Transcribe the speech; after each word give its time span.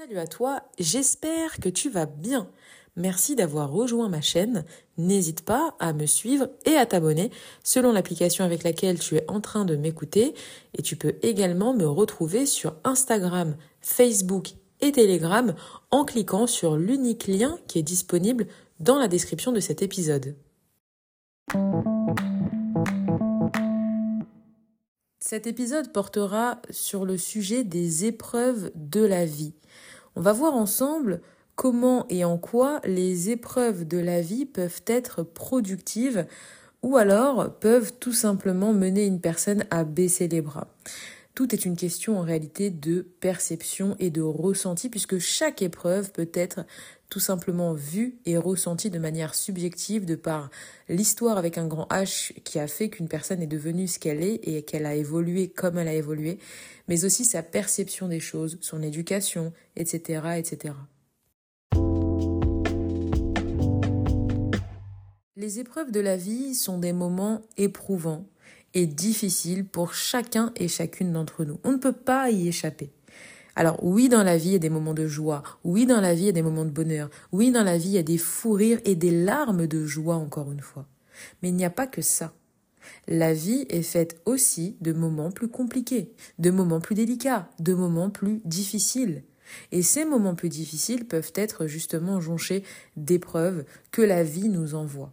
Salut 0.00 0.18
à 0.18 0.26
toi, 0.26 0.62
j'espère 0.78 1.58
que 1.60 1.68
tu 1.68 1.90
vas 1.90 2.06
bien. 2.06 2.48
Merci 2.96 3.36
d'avoir 3.36 3.70
rejoint 3.70 4.08
ma 4.08 4.22
chaîne. 4.22 4.64
N'hésite 4.96 5.42
pas 5.42 5.74
à 5.78 5.92
me 5.92 6.06
suivre 6.06 6.48
et 6.64 6.74
à 6.76 6.86
t'abonner 6.86 7.30
selon 7.62 7.92
l'application 7.92 8.42
avec 8.42 8.62
laquelle 8.62 8.98
tu 8.98 9.16
es 9.16 9.30
en 9.30 9.42
train 9.42 9.66
de 9.66 9.76
m'écouter. 9.76 10.32
Et 10.72 10.80
tu 10.80 10.96
peux 10.96 11.16
également 11.20 11.74
me 11.74 11.86
retrouver 11.86 12.46
sur 12.46 12.76
Instagram, 12.82 13.56
Facebook 13.82 14.52
et 14.80 14.92
Telegram 14.92 15.54
en 15.90 16.06
cliquant 16.06 16.46
sur 16.46 16.78
l'unique 16.78 17.26
lien 17.26 17.58
qui 17.66 17.78
est 17.78 17.82
disponible 17.82 18.46
dans 18.78 18.98
la 18.98 19.06
description 19.06 19.52
de 19.52 19.60
cet 19.60 19.82
épisode. 19.82 20.34
Cet 25.18 25.46
épisode 25.46 25.92
portera 25.92 26.62
sur 26.70 27.04
le 27.04 27.18
sujet 27.18 27.64
des 27.64 28.06
épreuves 28.06 28.72
de 28.74 29.04
la 29.04 29.26
vie. 29.26 29.52
On 30.20 30.22
va 30.22 30.34
voir 30.34 30.52
ensemble 30.52 31.22
comment 31.56 32.04
et 32.10 32.26
en 32.26 32.36
quoi 32.36 32.82
les 32.84 33.30
épreuves 33.30 33.88
de 33.88 33.96
la 33.96 34.20
vie 34.20 34.44
peuvent 34.44 34.82
être 34.86 35.22
productives 35.22 36.26
ou 36.82 36.98
alors 36.98 37.54
peuvent 37.58 37.94
tout 37.98 38.12
simplement 38.12 38.74
mener 38.74 39.06
une 39.06 39.22
personne 39.22 39.64
à 39.70 39.82
baisser 39.82 40.28
les 40.28 40.42
bras. 40.42 40.66
Tout 41.34 41.54
est 41.54 41.64
une 41.64 41.74
question 41.74 42.18
en 42.18 42.20
réalité 42.20 42.68
de 42.68 43.00
perception 43.20 43.96
et 43.98 44.10
de 44.10 44.20
ressenti 44.20 44.90
puisque 44.90 45.16
chaque 45.16 45.62
épreuve 45.62 46.12
peut 46.12 46.28
être 46.34 46.66
tout 47.10 47.20
simplement 47.20 47.74
vue 47.74 48.18
et 48.24 48.38
ressentie 48.38 48.88
de 48.88 48.98
manière 49.00 49.34
subjective 49.34 50.06
de 50.06 50.14
par 50.14 50.48
l'histoire 50.88 51.36
avec 51.36 51.58
un 51.58 51.66
grand 51.66 51.86
H 51.90 52.32
qui 52.44 52.58
a 52.60 52.68
fait 52.68 52.88
qu'une 52.88 53.08
personne 53.08 53.42
est 53.42 53.48
devenue 53.48 53.88
ce 53.88 53.98
qu'elle 53.98 54.22
est 54.22 54.36
et 54.44 54.62
qu'elle 54.62 54.86
a 54.86 54.94
évolué 54.94 55.48
comme 55.48 55.76
elle 55.76 55.88
a 55.88 55.94
évolué, 55.94 56.38
mais 56.88 57.04
aussi 57.04 57.24
sa 57.24 57.42
perception 57.42 58.06
des 58.06 58.20
choses, 58.20 58.58
son 58.60 58.80
éducation, 58.80 59.52
etc., 59.74 60.22
etc. 60.38 60.74
Les 65.36 65.58
épreuves 65.58 65.90
de 65.90 66.00
la 66.00 66.16
vie 66.16 66.54
sont 66.54 66.78
des 66.78 66.92
moments 66.92 67.42
éprouvants 67.56 68.26
et 68.72 68.86
difficiles 68.86 69.64
pour 69.64 69.94
chacun 69.94 70.52
et 70.54 70.68
chacune 70.68 71.12
d'entre 71.12 71.44
nous. 71.44 71.58
On 71.64 71.72
ne 71.72 71.78
peut 71.78 71.92
pas 71.92 72.30
y 72.30 72.46
échapper. 72.46 72.92
Alors 73.56 73.82
oui, 73.82 74.08
dans 74.08 74.22
la 74.22 74.36
vie, 74.36 74.50
il 74.50 74.52
y 74.52 74.56
a 74.56 74.60
des 74.60 74.70
moments 74.70 74.94
de 74.94 75.06
joie. 75.06 75.42
Oui, 75.64 75.86
dans 75.86 76.00
la 76.00 76.14
vie, 76.14 76.22
il 76.22 76.26
y 76.26 76.30
a 76.30 76.32
des 76.32 76.42
moments 76.42 76.64
de 76.64 76.70
bonheur. 76.70 77.10
Oui, 77.32 77.50
dans 77.50 77.64
la 77.64 77.78
vie, 77.78 77.88
il 77.88 77.94
y 77.94 77.98
a 77.98 78.02
des 78.02 78.18
fous 78.18 78.52
rires 78.52 78.80
et 78.84 78.94
des 78.94 79.10
larmes 79.10 79.66
de 79.66 79.84
joie, 79.84 80.16
encore 80.16 80.52
une 80.52 80.60
fois. 80.60 80.86
Mais 81.42 81.48
il 81.48 81.54
n'y 81.54 81.64
a 81.64 81.70
pas 81.70 81.86
que 81.86 82.02
ça. 82.02 82.34
La 83.08 83.34
vie 83.34 83.66
est 83.68 83.82
faite 83.82 84.20
aussi 84.24 84.76
de 84.80 84.92
moments 84.92 85.30
plus 85.30 85.48
compliqués, 85.48 86.12
de 86.38 86.50
moments 86.50 86.80
plus 86.80 86.94
délicats, 86.94 87.50
de 87.58 87.74
moments 87.74 88.10
plus 88.10 88.40
difficiles. 88.44 89.24
Et 89.72 89.82
ces 89.82 90.04
moments 90.04 90.34
plus 90.34 90.48
difficiles 90.48 91.06
peuvent 91.06 91.32
être 91.34 91.66
justement 91.66 92.20
jonchés 92.20 92.62
d'épreuves 92.96 93.64
que 93.90 94.02
la 94.02 94.22
vie 94.22 94.48
nous 94.48 94.74
envoie. 94.74 95.12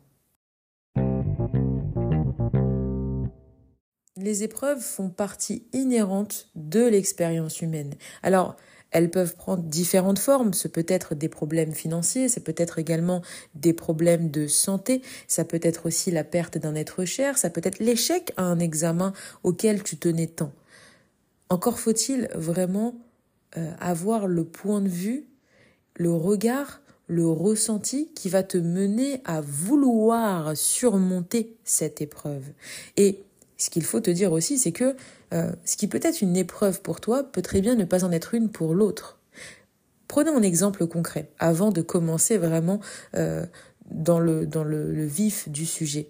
Les 4.18 4.44
épreuves 4.44 4.82
font 4.82 5.10
partie 5.10 5.64
inhérente 5.74 6.48
de 6.56 6.86
l'expérience 6.86 7.62
humaine. 7.62 7.94
Alors, 8.24 8.56
elles 8.92 9.12
peuvent 9.12 9.36
prendre 9.36 9.64
différentes 9.64 10.18
formes. 10.18 10.54
Ce 10.54 10.68
peut 10.68 10.86
être 10.88 11.14
des 11.14 11.30
problèmes 11.30 11.74
financiers, 11.74 12.30
ça 12.30 12.42
peut 12.42 12.56
être 12.58 12.80
également 12.80 13.22
des 13.54 13.74
problèmes 13.74 14.32
de 14.32 14.48
santé, 14.48 15.02
ça 15.28 15.46
peut 15.46 15.60
être 15.62 15.86
aussi 15.86 16.10
la 16.10 16.24
perte 16.24 16.58
d'un 16.58 16.74
être 16.74 17.06
cher, 17.06 17.38
ça 17.38 17.50
peut 17.50 17.62
être 17.64 17.80
l'échec 17.80 18.32
à 18.38 18.44
un 18.44 18.60
examen 18.60 19.14
auquel 19.44 19.84
tu 19.84 19.98
tenais 19.98 20.28
tant. 20.28 20.52
Encore 21.50 21.80
faut-il 21.80 22.30
vraiment 22.34 22.96
euh, 23.56 23.72
avoir 23.80 24.28
le 24.28 24.46
point 24.46 24.82
de 24.82 24.90
vue, 24.90 25.28
le 25.96 26.12
regard, 26.12 26.82
le 27.08 27.28
ressenti 27.28 28.10
qui 28.16 28.30
va 28.30 28.44
te 28.44 28.58
mener 28.58 29.22
à 29.26 29.42
vouloir 29.42 30.58
surmonter 30.58 31.56
cette 31.64 32.02
épreuve. 32.02 32.44
Et 32.98 33.24
ce 33.58 33.70
qu'il 33.70 33.84
faut 33.84 34.00
te 34.00 34.12
dire 34.12 34.32
aussi, 34.32 34.58
c'est 34.58 34.72
que 34.72 34.96
euh, 35.34 35.52
ce 35.66 35.78
qui 35.78 35.88
peut 35.88 36.00
être 36.02 36.22
une 36.22 36.38
épreuve 36.38 36.82
pour 36.82 37.02
toi 37.02 37.24
peut 37.24 37.42
très 37.42 37.62
bien 37.62 37.76
ne 37.76 37.86
pas 37.86 38.04
en 38.04 38.12
être 38.12 38.34
une 38.34 38.50
pour 38.50 38.74
l'autre. 38.74 39.20
Prenons 40.08 40.38
un 40.38 40.44
exemple 40.44 40.88
concret 40.88 41.30
avant 41.40 41.72
de 41.72 41.82
commencer 41.82 42.38
vraiment 42.38 42.80
euh, 43.16 43.46
dans, 43.92 44.20
le, 44.20 45.06
vif 45.06 45.50
du 45.50 45.66
sujet. 45.66 46.10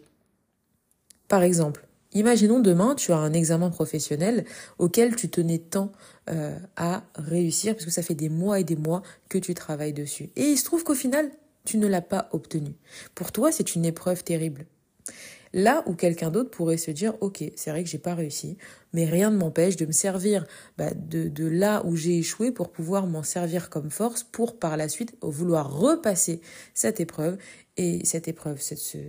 Par 1.28 1.42
exemple, 1.42 1.88
imaginons 2.14 2.60
demain, 2.60 2.96
tu 2.96 3.12
as 3.12 3.18
un 3.18 3.34
examen 3.34 3.70
professionnel 3.70 4.46
auquel 4.78 5.16
tu 5.16 5.30
tenais 5.30 5.58
tant 5.58 5.92
euh, 6.30 6.58
à 6.76 7.04
réussir, 7.16 7.74
parce 7.74 7.86
que 7.86 7.92
ça 7.92 8.04
fait 8.04 8.14
des 8.14 8.30
mois 8.30 8.60
et 8.60 8.64
des 8.64 8.76
mois 8.76 9.02
que 9.30 9.38
tu 9.38 9.54
travailles 9.54 9.94
dessus. 9.94 10.30
Et 10.36 10.44
il 10.44 10.58
se 10.58 10.66
trouve 10.66 10.84
qu'au 10.84 10.96
final, 10.96 11.32
tu 11.66 11.78
ne 11.78 11.88
l'as 11.88 12.02
pas 12.02 12.30
obtenu. 12.34 12.76
Pour 13.16 13.32
toi, 13.32 13.52
c'est 13.52 13.76
une 13.76 13.86
épreuve 13.86 14.24
terrible. 14.24 14.66
Là 15.58 15.82
où 15.88 15.96
quelqu'un 15.96 16.30
d'autre 16.30 16.52
pourrait 16.52 16.78
se 16.78 16.92
dire, 16.92 17.16
ok, 17.20 17.44
c'est 17.56 17.72
vrai 17.72 17.84
que 17.84 17.90
j'ai 17.90 17.98
pas 17.98 18.14
réussi, 18.14 18.60
mais 18.94 19.06
rien 19.06 19.32
ne 19.32 19.38
m'empêche 19.38 19.76
de 19.76 19.88
me 19.88 19.92
servir 19.92 20.46
bah, 20.78 20.92
de, 20.96 21.48
là 21.48 21.84
où 21.84 21.96
j'ai 21.96 22.20
échoué 22.20 22.52
pour 22.52 22.70
pouvoir 22.70 23.08
m'en 23.08 23.24
servir 23.24 23.72
comme 23.72 23.90
force 23.90 24.22
pour 24.24 24.60
par 24.60 24.78
la 24.78 24.88
suite 24.88 25.18
vouloir 25.24 25.76
repasser 25.76 26.42
cette 26.76 27.00
épreuve. 27.00 27.40
Et 27.76 28.06
cette 28.06 28.28
épreuve, 28.28 28.62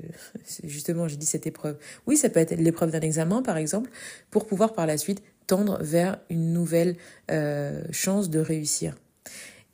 justement, 0.64 1.06
j'ai 1.06 1.18
dit 1.18 1.26
cette 1.26 1.46
épreuve. 1.46 1.76
Oui, 2.06 2.16
ça 2.16 2.30
peut 2.30 2.40
être 2.40 2.56
l'épreuve 2.56 2.92
d'un 2.92 3.00
examen, 3.00 3.42
par 3.42 3.58
exemple, 3.58 3.90
pour 4.30 4.46
pouvoir 4.46 4.72
par 4.72 4.86
la 4.86 4.96
suite 4.96 5.22
tendre 5.46 5.76
vers 5.82 6.18
une 6.30 6.54
nouvelle 6.54 6.96
euh, 7.30 7.84
chance 7.90 8.30
de 8.30 8.38
réussir. 8.38 8.96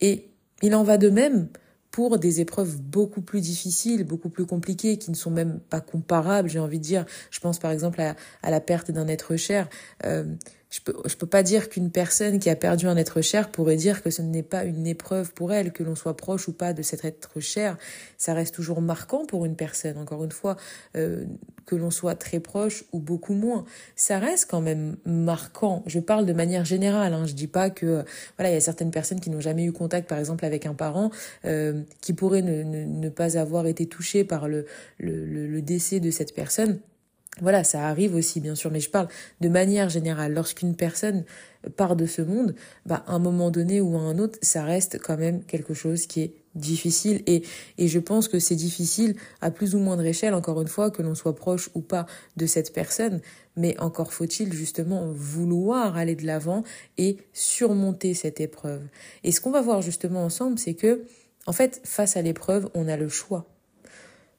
Et 0.01 0.27
il 0.61 0.75
en 0.75 0.83
va 0.83 0.99
de 0.99 1.09
même 1.09 1.47
pour 1.95 2.19
des 2.19 2.41
épreuves 2.41 2.81
beaucoup 2.81 3.21
plus 3.21 3.41
difficiles, 3.41 4.03
beaucoup 4.03 4.29
plus 4.29 4.47
compliquées, 4.47 4.99
qui 4.99 5.13
ne 5.13 5.15
sont 5.15 5.31
même 5.31 5.61
pas 5.61 5.81
comparables, 5.81 6.49
j'ai 6.49 6.59
envie 6.59 6.81
de 6.81 6.85
dire. 6.85 7.07
Je 7.31 7.39
pense 7.39 7.61
par 7.61 7.71
exemple 7.71 8.01
à, 8.01 8.51
la 8.51 8.61
perte 8.61 8.91
d'un 8.91 9.07
être 9.07 9.37
cher. 9.37 9.69
Euh, 10.05 10.25
je 10.75 10.81
peux, 10.81 10.95
je 11.05 11.15
peux 11.15 11.27
pas 11.27 11.45
dire 11.45 11.69
qu'une 11.69 11.93
personne 11.93 12.41
qui 12.41 12.51
a 12.51 12.57
perdu 12.57 12.89
un 12.89 12.97
être 12.97 13.21
cher 13.21 13.51
pourrait 13.51 13.77
dire 13.77 14.03
que 14.03 14.11
ce 14.11 14.23
n'est 14.23 14.43
pas 14.43 14.65
une 14.65 14.89
épreuve 14.89 15.33
pour 15.33 15.53
elle, 15.53 15.73
que 15.73 15.85
l'on 15.85 15.95
soit 15.95 16.17
proche 16.17 16.49
ou 16.49 16.53
pas 16.53 16.73
de 16.73 16.83
cet 16.83 17.05
être 17.05 17.39
cher. 17.39 17.79
Ça 18.19 18.35
reste 18.35 18.57
toujours 18.57 18.81
marquant 18.81 19.25
pour 19.25 19.45
une 19.45 19.55
personne. 19.55 19.97
Encore 19.99 20.25
une 20.25 20.33
fois, 20.33 20.57
euh, 20.97 21.27
que 21.65 21.77
l'on 21.77 21.93
soit 21.93 22.17
très 22.17 22.41
proche 22.41 22.85
ou 22.91 22.99
beaucoup 22.99 23.35
moins, 23.35 23.65
ça 23.95 24.19
reste 24.19 24.51
quand 24.51 24.61
même 24.61 24.97
marquant. 25.05 25.85
Je 25.87 26.01
parle 26.01 26.27
de 26.27 26.33
manière 26.33 26.65
générale. 26.65 27.15
Hein. 27.15 27.25
Je 27.25 27.35
dis 27.35 27.47
pas 27.47 27.71
que 27.71 28.05
voilà, 28.37 28.51
il 28.51 28.55
y 28.55 28.57
a 28.57 28.61
certaines 28.61 28.91
personnes 28.91 29.21
qui 29.21 29.31
n'ont 29.31 29.41
jamais 29.41 29.63
eu 29.63 29.71
contact, 29.71 30.09
par 30.09 30.19
exemple, 30.19 30.45
avec 30.45 30.67
un 30.67 30.75
parent, 30.75 31.13
euh, 31.45 31.83
qui 32.01 32.15
pourraient 32.15 32.43
ne, 32.43 32.65
ne, 32.65 32.85
ne, 32.85 33.09
pas 33.11 33.39
avoir 33.39 33.69
été 33.69 33.87
touchés 33.87 34.25
par 34.25 34.49
le, 34.49 34.67
le, 34.99 35.25
le 35.25 35.63
décès 35.63 36.01
de 36.01 36.11
cette 36.11 36.35
personne. 36.35 36.81
Voilà, 37.41 37.65
ça 37.65 37.89
arrive 37.89 38.15
aussi, 38.15 38.41
bien 38.41 38.55
sûr, 38.55 38.71
mais 38.71 38.79
je 38.79 38.91
parle 38.91 39.09
de 39.41 39.49
manière 39.49 39.89
générale. 39.89 40.33
Lorsqu'une 40.35 40.77
personne 40.77 41.25
part 41.77 41.97
de 41.97 42.07
ce 42.07 42.23
monde, 42.23 42.55
bah, 42.87 43.03
à 43.09 43.15
un 43.15 43.19
moment 43.19 43.51
donné 43.51 43.81
ou 43.81 43.97
à 43.97 44.01
un 44.01 44.19
autre, 44.19 44.39
ça 44.41 44.63
reste 44.63 45.01
quand 45.03 45.17
même 45.17 45.43
quelque 45.43 45.75
chose 45.75 46.07
qui 46.07 46.23
est 46.23 46.35
difficile. 46.55 47.23
Et, 47.27 47.43
et 47.77 47.89
je 47.89 47.99
pense 47.99 48.29
que 48.29 48.39
c'est 48.39 48.55
difficile 48.55 49.17
à 49.41 49.51
plus 49.51 49.75
ou 49.75 49.81
moindre 49.81 50.05
échelle, 50.05 50.33
encore 50.35 50.63
une 50.63 50.69
fois, 50.69 50.93
que 50.93 51.03
l'on 51.03 51.17
soit 51.17 51.35
proche 51.35 51.71
ou 51.75 51.81
pas 51.81 52.07
de 52.37 52.47
cette 52.47 52.73
personne. 52.73 53.21
Mais 53.57 53.77
encore 53.81 54.13
faut-il 54.13 54.53
justement 54.53 55.11
vouloir 55.11 55.97
aller 55.97 56.15
de 56.15 56.27
l'avant 56.27 56.63
et 56.99 57.19
surmonter 57.33 58.15
cette 58.15 58.41
épreuve. 58.41 58.83
Et 59.25 59.33
ce 59.33 59.41
qu'on 59.41 59.51
va 59.51 59.61
voir 59.61 59.83
justement 59.83 60.25
ensemble, 60.25 60.59
c'est 60.59 60.75
que, 60.75 61.03
en 61.47 61.53
fait, 61.53 61.81
face 61.83 62.17
à 62.17 62.23
l'épreuve, 62.23 62.69
on 62.75 62.87
a 62.87 62.97
le 62.97 63.09
choix. 63.09 63.45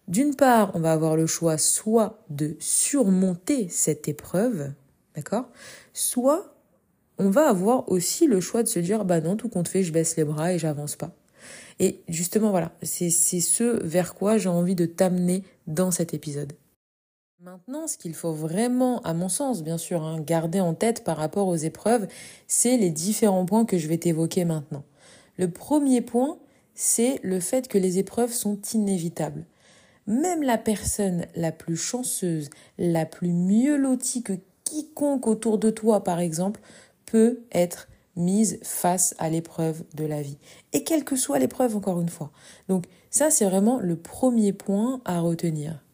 D'une 0.07 0.35
part, 0.35 0.71
on 0.75 0.79
va 0.79 0.91
avoir 0.91 1.15
le 1.15 1.25
choix 1.25 1.57
soit 1.57 2.23
de 2.29 2.55
surmonter 2.59 3.67
cette 3.69 4.07
épreuve, 4.07 4.71
d'accord 5.15 5.49
Soit 5.93 6.55
on 7.17 7.29
va 7.29 7.49
avoir 7.49 7.89
aussi 7.89 8.27
le 8.27 8.39
choix 8.39 8.61
de 8.61 8.67
se 8.67 8.79
dire 8.79 9.05
bah 9.05 9.21
non, 9.21 9.35
tout 9.35 9.49
compte 9.49 9.67
fait, 9.67 9.83
je 9.83 9.91
baisse 9.91 10.15
les 10.17 10.25
bras 10.25 10.53
et 10.53 10.59
j'avance 10.59 10.95
pas. 10.95 11.11
Et 11.79 12.01
justement, 12.07 12.51
voilà, 12.51 12.71
c'est 12.83 13.09
ce 13.09 13.83
vers 13.83 14.15
quoi 14.15 14.37
j'ai 14.37 14.49
envie 14.49 14.75
de 14.75 14.85
t'amener 14.85 15.43
dans 15.67 15.91
cet 15.91 16.13
épisode. 16.13 16.53
Maintenant, 17.41 17.87
ce 17.87 17.97
qu'il 17.97 18.15
faut 18.15 18.31
vraiment, 18.31 19.01
à 19.01 19.13
mon 19.13 19.29
sens, 19.29 19.61
bien 19.61 19.77
sûr, 19.77 20.01
hein, 20.03 20.19
garder 20.19 20.59
en 20.61 20.73
tête 20.73 21.03
par 21.03 21.17
rapport 21.17 21.47
aux 21.47 21.55
épreuves, 21.55 22.07
c'est 22.47 22.77
les 22.77 22.89
différents 22.89 23.45
points 23.45 23.65
que 23.65 23.77
je 23.77 23.87
vais 23.87 23.97
t'évoquer 23.97 24.45
maintenant. 24.45 24.83
Le 25.37 25.49
premier 25.49 26.01
point, 26.01 26.39
c'est 26.73 27.19
le 27.23 27.39
fait 27.39 27.67
que 27.67 27.77
les 27.77 27.99
épreuves 27.99 28.31
sont 28.31 28.59
inévitables. 28.73 29.45
Même 30.07 30.43
la 30.43 30.57
personne 30.57 31.25
la 31.35 31.51
plus 31.51 31.77
chanceuse, 31.77 32.49
la 32.77 33.05
plus 33.05 33.31
mieux 33.31 33.75
lotie 33.75 34.23
que 34.23 34.33
quiconque 34.63 35.27
autour 35.27 35.57
de 35.57 35.69
toi, 35.69 36.03
par 36.03 36.19
exemple, 36.19 36.61
peut 37.05 37.39
être 37.51 37.87
mise 38.15 38.59
face 38.63 39.15
à 39.17 39.29
l'épreuve 39.29 39.83
de 39.95 40.05
la 40.05 40.21
vie. 40.21 40.37
Et 40.73 40.83
quelle 40.83 41.03
que 41.03 41.15
soit 41.15 41.39
l'épreuve, 41.39 41.75
encore 41.75 41.99
une 41.99 42.09
fois. 42.09 42.31
Donc 42.69 42.85
ça, 43.09 43.29
c'est 43.29 43.45
vraiment 43.45 43.79
le 43.79 43.95
premier 43.95 44.53
point 44.53 45.01
à 45.05 45.19
retenir. 45.19 45.84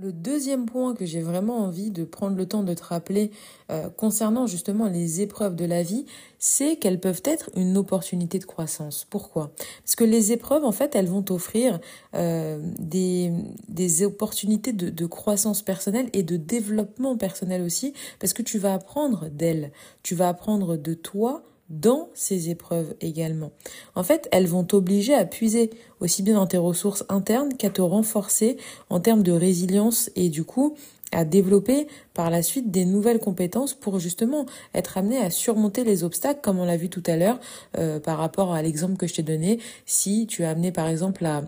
Le 0.00 0.12
deuxième 0.12 0.66
point 0.66 0.94
que 0.94 1.04
j'ai 1.04 1.20
vraiment 1.20 1.58
envie 1.58 1.90
de 1.90 2.04
prendre 2.04 2.36
le 2.36 2.46
temps 2.46 2.62
de 2.62 2.72
te 2.72 2.84
rappeler 2.84 3.32
euh, 3.68 3.90
concernant 3.90 4.46
justement 4.46 4.86
les 4.86 5.22
épreuves 5.22 5.56
de 5.56 5.64
la 5.64 5.82
vie, 5.82 6.06
c'est 6.38 6.76
qu'elles 6.76 7.00
peuvent 7.00 7.22
être 7.24 7.50
une 7.56 7.76
opportunité 7.76 8.38
de 8.38 8.44
croissance. 8.44 9.04
Pourquoi? 9.10 9.50
Parce 9.82 9.96
que 9.96 10.04
les 10.04 10.30
épreuves, 10.30 10.64
en 10.64 10.70
fait, 10.70 10.94
elles 10.94 11.08
vont 11.08 11.22
t'offrir 11.22 11.80
euh, 12.14 12.60
des, 12.78 13.32
des 13.66 14.04
opportunités 14.04 14.72
de, 14.72 14.88
de 14.88 15.06
croissance 15.06 15.62
personnelle 15.62 16.10
et 16.12 16.22
de 16.22 16.36
développement 16.36 17.16
personnel 17.16 17.62
aussi, 17.62 17.92
parce 18.20 18.32
que 18.32 18.42
tu 18.42 18.58
vas 18.58 18.74
apprendre 18.74 19.28
d'elles, 19.30 19.72
tu 20.04 20.14
vas 20.14 20.28
apprendre 20.28 20.76
de 20.76 20.94
toi, 20.94 21.42
dans 21.70 22.08
ces 22.14 22.50
épreuves 22.50 22.94
également. 23.00 23.50
En 23.94 24.02
fait, 24.02 24.28
elles 24.32 24.46
vont 24.46 24.64
t'obliger 24.64 25.14
à 25.14 25.24
puiser 25.24 25.70
aussi 26.00 26.22
bien 26.22 26.34
dans 26.34 26.46
tes 26.46 26.58
ressources 26.58 27.04
internes 27.08 27.54
qu'à 27.54 27.70
te 27.70 27.82
renforcer 27.82 28.56
en 28.90 29.00
termes 29.00 29.22
de 29.22 29.32
résilience 29.32 30.10
et 30.16 30.28
du 30.28 30.44
coup 30.44 30.76
à 31.12 31.24
développer 31.24 31.86
par 32.14 32.30
la 32.30 32.42
suite 32.42 32.70
des 32.70 32.84
nouvelles 32.84 33.18
compétences 33.18 33.74
pour 33.74 33.98
justement 33.98 34.46
être 34.74 34.98
amené 34.98 35.18
à 35.18 35.30
surmonter 35.30 35.84
les 35.84 36.04
obstacles 36.04 36.40
comme 36.42 36.58
on 36.58 36.66
l'a 36.66 36.76
vu 36.76 36.90
tout 36.90 37.02
à 37.06 37.16
l'heure 37.16 37.40
euh, 37.78 37.98
par 37.98 38.18
rapport 38.18 38.52
à 38.52 38.62
l'exemple 38.62 38.96
que 38.96 39.06
je 39.06 39.14
t'ai 39.14 39.22
donné. 39.22 39.58
Si 39.86 40.26
tu 40.26 40.44
as 40.44 40.50
amené 40.50 40.72
par 40.72 40.86
exemple 40.88 41.24
à 41.24 41.44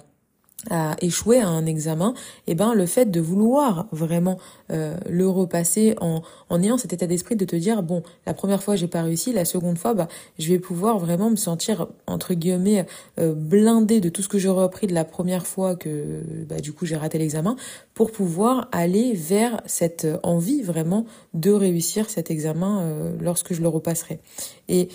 à 0.68 0.96
échouer 1.00 1.40
à 1.40 1.48
un 1.48 1.64
examen, 1.64 2.12
eh 2.46 2.54
ben 2.54 2.74
le 2.74 2.84
fait 2.84 3.10
de 3.10 3.20
vouloir 3.20 3.86
vraiment 3.92 4.38
euh, 4.70 4.96
le 5.08 5.26
repasser 5.26 5.94
en, 6.00 6.22
en 6.50 6.62
ayant 6.62 6.76
cet 6.76 6.92
état 6.92 7.06
d'esprit 7.06 7.36
de 7.36 7.44
te 7.46 7.56
dire 7.56 7.82
bon 7.82 8.02
la 8.26 8.34
première 8.34 8.62
fois 8.62 8.76
j'ai 8.76 8.86
pas 8.86 9.02
réussi, 9.02 9.32
la 9.32 9.46
seconde 9.46 9.78
fois 9.78 9.94
bah 9.94 10.08
je 10.38 10.48
vais 10.48 10.58
pouvoir 10.58 10.98
vraiment 10.98 11.30
me 11.30 11.36
sentir 11.36 11.88
entre 12.06 12.34
guillemets 12.34 12.86
euh, 13.18 13.32
blindé 13.34 14.00
de 14.00 14.10
tout 14.10 14.22
ce 14.22 14.28
que 14.28 14.38
j'aurais 14.38 14.64
appris 14.64 14.86
de 14.86 14.94
la 14.94 15.04
première 15.04 15.46
fois 15.46 15.76
que 15.76 16.22
bah 16.48 16.60
du 16.60 16.72
coup 16.72 16.84
j'ai 16.84 16.96
raté 16.96 17.16
l'examen 17.16 17.56
pour 17.94 18.12
pouvoir 18.12 18.68
aller 18.72 19.14
vers 19.14 19.62
cette 19.64 20.06
envie 20.22 20.62
vraiment 20.62 21.06
de 21.32 21.50
réussir 21.50 22.10
cet 22.10 22.30
examen 22.30 22.82
euh, 22.82 23.16
lorsque 23.20 23.54
je 23.54 23.62
le 23.62 23.68
repasserai. 23.68 24.20
Et 24.68 24.88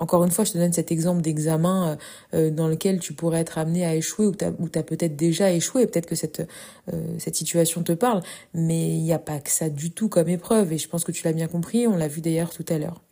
encore 0.00 0.24
une 0.24 0.30
fois, 0.30 0.44
je 0.44 0.52
te 0.52 0.58
donne 0.58 0.72
cet 0.72 0.90
exemple 0.90 1.20
d'examen 1.20 1.90
euh, 1.90 1.96
euh, 2.34 2.50
dans 2.50 2.68
lequel 2.68 3.00
tu 3.00 3.12
pourrais 3.12 3.40
être 3.40 3.58
amené 3.58 3.84
à 3.84 3.94
échouer 3.94 4.26
ou 4.26 4.34
tu 4.34 4.44
as, 4.78 4.82
peut-être 4.82 5.14
déjà 5.14 5.52
échoué. 5.52 5.86
Peut-être 5.86 6.06
que 6.06 6.14
cette, 6.14 6.48
euh, 6.92 7.18
situation 7.18 7.82
te 7.82 7.92
parle, 7.92 8.22
mais 8.54 8.88
il 8.88 9.02
n'y 9.02 9.12
a 9.12 9.18
pas 9.18 9.38
que 9.38 9.50
ça 9.50 9.68
du 9.68 9.92
tout 9.92 10.08
comme 10.08 10.28
épreuve. 10.28 10.72
Et 10.72 10.78
je 10.78 10.88
pense 10.88 11.04
que 11.04 11.12
tu 11.12 11.24
l'as 11.24 11.34
bien 11.34 11.48
compris, 11.48 11.86
on 11.86 11.96
l'a 11.96 12.08
vu 12.08 12.22
d'ailleurs 12.22 12.50
tout 12.50 12.64
à 12.70 12.78
l'heure. 12.78 13.02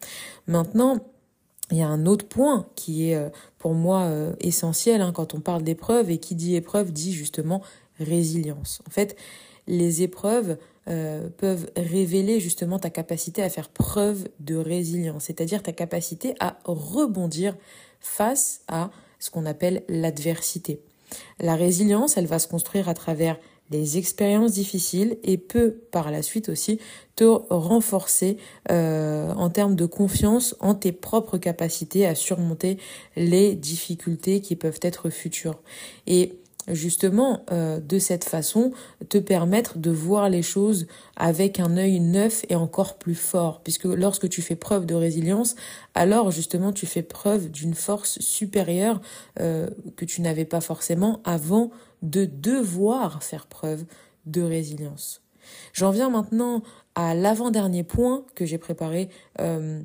Maintenant, 0.46 0.99
il 1.70 1.76
y 1.76 1.82
a 1.82 1.88
un 1.88 2.06
autre 2.06 2.26
point 2.26 2.67
qui 2.75 3.11
est 3.11 3.31
pour 3.58 3.75
moi 3.75 4.11
essentiel 4.41 5.02
hein, 5.02 5.12
quand 5.12 5.34
on 5.34 5.41
parle 5.41 5.62
d'épreuve 5.62 6.11
et 6.11 6.17
qui 6.17 6.34
dit 6.34 6.56
épreuve 6.56 6.93
dit 6.93 7.12
justement 7.12 7.61
résilience. 8.00 8.81
En 8.87 8.91
fait, 8.91 9.17
les 9.67 10.00
épreuves 10.02 10.56
euh, 10.88 11.29
peuvent 11.37 11.70
révéler 11.76 12.40
justement 12.40 12.79
ta 12.79 12.90
capacité 12.90 13.43
à 13.43 13.50
faire 13.50 13.69
preuve 13.69 14.29
de 14.40 14.56
résilience, 14.56 15.25
c'est-à-dire 15.25 15.62
ta 15.62 15.73
capacité 15.73 16.35
à 16.40 16.58
rebondir 16.64 17.56
face 18.00 18.62
à 18.69 18.90
ce 19.19 19.31
qu'on 19.31 19.46
appelle 19.46 19.82
l'adversité. 19.88 20.81
La 21.40 21.56
résilience, 21.56 22.17
elle 22.17 22.26
va 22.26 22.38
se 22.38 22.49
construire 22.49 22.88
à 22.88 22.94
travers 22.94 23.38
les 23.70 23.99
expériences 23.99 24.52
difficiles 24.52 25.19
et 25.23 25.37
peut 25.37 25.82
par 25.90 26.11
la 26.11 26.23
suite 26.23 26.49
aussi 26.49 26.79
te 27.17 27.25
renforcer 27.25 28.38
euh, 28.70 29.32
en 29.34 29.50
termes 29.50 29.76
de 29.76 29.87
confiance 29.87 30.56
en 30.61 30.75
tes 30.75 30.93
propres 30.93 31.38
capacités 31.38 32.06
à 32.06 32.14
surmonter 32.14 32.79
les 33.17 33.55
difficultés 33.55 34.41
qui 34.41 34.56
peuvent 34.56 34.81
être 34.82 35.11
futures. 35.11 35.61
Et 36.06 36.38
justement 36.69 37.44
euh, 37.50 37.81
de 37.81 37.99
cette 37.99 38.25
façon 38.25 38.73
te 39.09 39.19
permettre 39.19 39.79
de 39.79 39.91
voir 39.91 40.29
les 40.29 40.43
choses 40.43 40.87
avec 41.17 41.61
un 41.61 41.76
œil 41.76 42.00
neuf 42.00 42.44
et 42.49 42.55
encore 42.55 42.99
plus 42.99 43.15
fort 43.15 43.61
puisque 43.62 43.85
lorsque 43.85 44.29
tu 44.29 44.43
fais 44.43 44.56
preuve 44.56 44.87
de 44.87 44.94
résilience 44.94 45.56
alors 45.94 46.31
justement 46.31 46.73
tu 46.73 46.87
fais 46.87 47.03
preuve 47.03 47.50
d'une 47.50 47.75
force 47.75 48.19
supérieure 48.20 49.00
euh, 49.41 49.69
que 49.97 50.05
tu 50.05 50.20
n'avais 50.20 50.44
pas 50.44 50.61
forcément 50.61 51.20
avant 51.25 51.70
de 52.03 52.25
devoir 52.25 53.23
faire 53.23 53.47
preuve 53.47 53.85
de 54.26 54.43
résilience. 54.43 55.23
J'en 55.73 55.91
viens 55.91 56.11
maintenant 56.11 56.62
à 56.94 57.15
l'avant-dernier 57.15 57.82
point 57.82 58.25
que 58.35 58.44
j'ai 58.44 58.59
préparé 58.59 59.09
euh, 59.41 59.81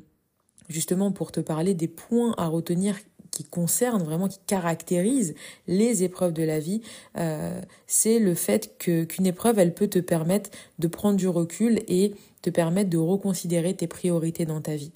justement 0.68 1.12
pour 1.12 1.32
te 1.32 1.40
parler 1.40 1.74
des 1.74 1.88
points 1.88 2.34
à 2.36 2.46
retenir 2.46 2.96
qui 3.34 3.44
concerne 3.44 4.02
vraiment, 4.02 4.28
qui 4.28 4.38
caractérise 4.46 5.34
les 5.66 6.04
épreuves 6.04 6.32
de 6.32 6.42
la 6.42 6.60
vie, 6.60 6.80
euh, 7.18 7.60
c'est 7.86 8.18
le 8.18 8.34
fait 8.34 8.78
que 8.78 9.04
qu'une 9.04 9.26
épreuve, 9.26 9.58
elle 9.58 9.74
peut 9.74 9.88
te 9.88 9.98
permettre 9.98 10.50
de 10.78 10.88
prendre 10.88 11.16
du 11.16 11.28
recul 11.28 11.80
et 11.88 12.14
te 12.42 12.50
permettre 12.50 12.90
de 12.90 12.98
reconsidérer 12.98 13.74
tes 13.74 13.86
priorités 13.86 14.46
dans 14.46 14.60
ta 14.60 14.76
vie. 14.76 14.92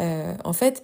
Euh, 0.00 0.34
en 0.44 0.52
fait, 0.52 0.82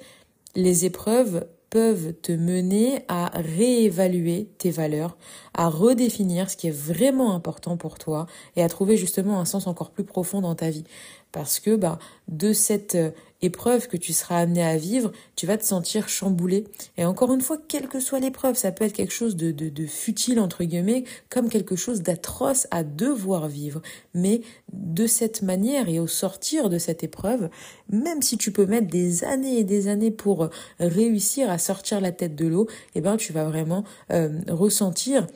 les 0.57 0.85
épreuves 0.85 1.47
peuvent 1.71 2.13
te 2.23 2.31
mener 2.31 3.05
à 3.09 3.33
réévaluer 3.35 4.49
tes 4.59 4.71
valeurs, 4.71 5.17
à 5.55 5.69
redéfinir 5.69 6.49
ce 6.49 6.57
qui 6.57 6.69
est 6.69 6.77
vraiment 6.77 7.35
important 7.35 7.77
pour 7.77 7.99
toi 7.99 8.29
et 8.55 8.63
à 8.63 8.69
trouver 8.69 8.97
justement 8.97 9.41
un 9.41 9.45
sens 9.45 9.67
encore 9.67 9.91
plus 9.91 10.05
profond 10.05 10.41
dans 10.41 10.55
ta 10.55 10.71
vie. 10.71 10.85
Parce 11.33 11.59
que 11.59 11.75
bah, 11.75 11.99
de 12.29 12.53
cette 12.53 12.97
épreuve 13.45 13.89
que 13.89 13.97
tu 13.97 14.13
seras 14.13 14.39
amené 14.39 14.63
à 14.63 14.77
vivre, 14.77 15.13
tu 15.37 15.47
vas 15.47 15.57
te 15.57 15.65
sentir 15.65 16.09
chamboulé. 16.09 16.65
Et 16.97 17.05
encore 17.05 17.33
une 17.33 17.41
fois, 17.41 17.59
quelle 17.69 17.89
que 17.89 18.01
soit 18.01 18.21
l'épreuve, 18.21 18.57
ça 18.57 18.73
peut 18.73 18.85
être 18.85 18.93
quelque 18.93 19.13
chose 19.13 19.37
de, 19.37 19.51
de, 19.51 19.87
futile, 19.87 20.41
entre 20.41 20.65
guillemets, 20.65 21.05
comme 21.29 21.49
quelque 21.49 21.77
chose 21.77 22.03
d'atroce 22.03 22.67
à 22.71 22.83
devoir 22.83 23.49
vivre. 23.49 23.83
Mais 24.15 24.41
de 24.73 25.07
cette 25.07 25.43
manière 25.43 25.89
et 25.89 26.01
au 26.01 26.07
sortir 26.07 26.69
de 26.69 26.79
cette 26.79 27.05
épreuve, 27.05 27.49
même 27.91 28.23
si 28.23 28.39
tu 28.39 28.51
peux 28.51 28.67
mettre 28.67 28.89
des 28.89 29.25
années 29.25 29.59
et 29.59 29.65
des 29.65 29.89
années 29.89 30.11
pour 30.11 30.49
réussir 30.81 31.51
à 31.51 31.59
sortir 31.59 32.01
la 32.01 32.13
tête 32.13 32.35
de 32.35 32.47
l'eau, 32.47 32.67
eh 32.95 33.01
ben, 33.01 33.17
tu 33.17 33.33
vas 33.33 33.45
vraiment 33.45 33.85
euh, 34.11 34.41
ressentir 34.49 35.27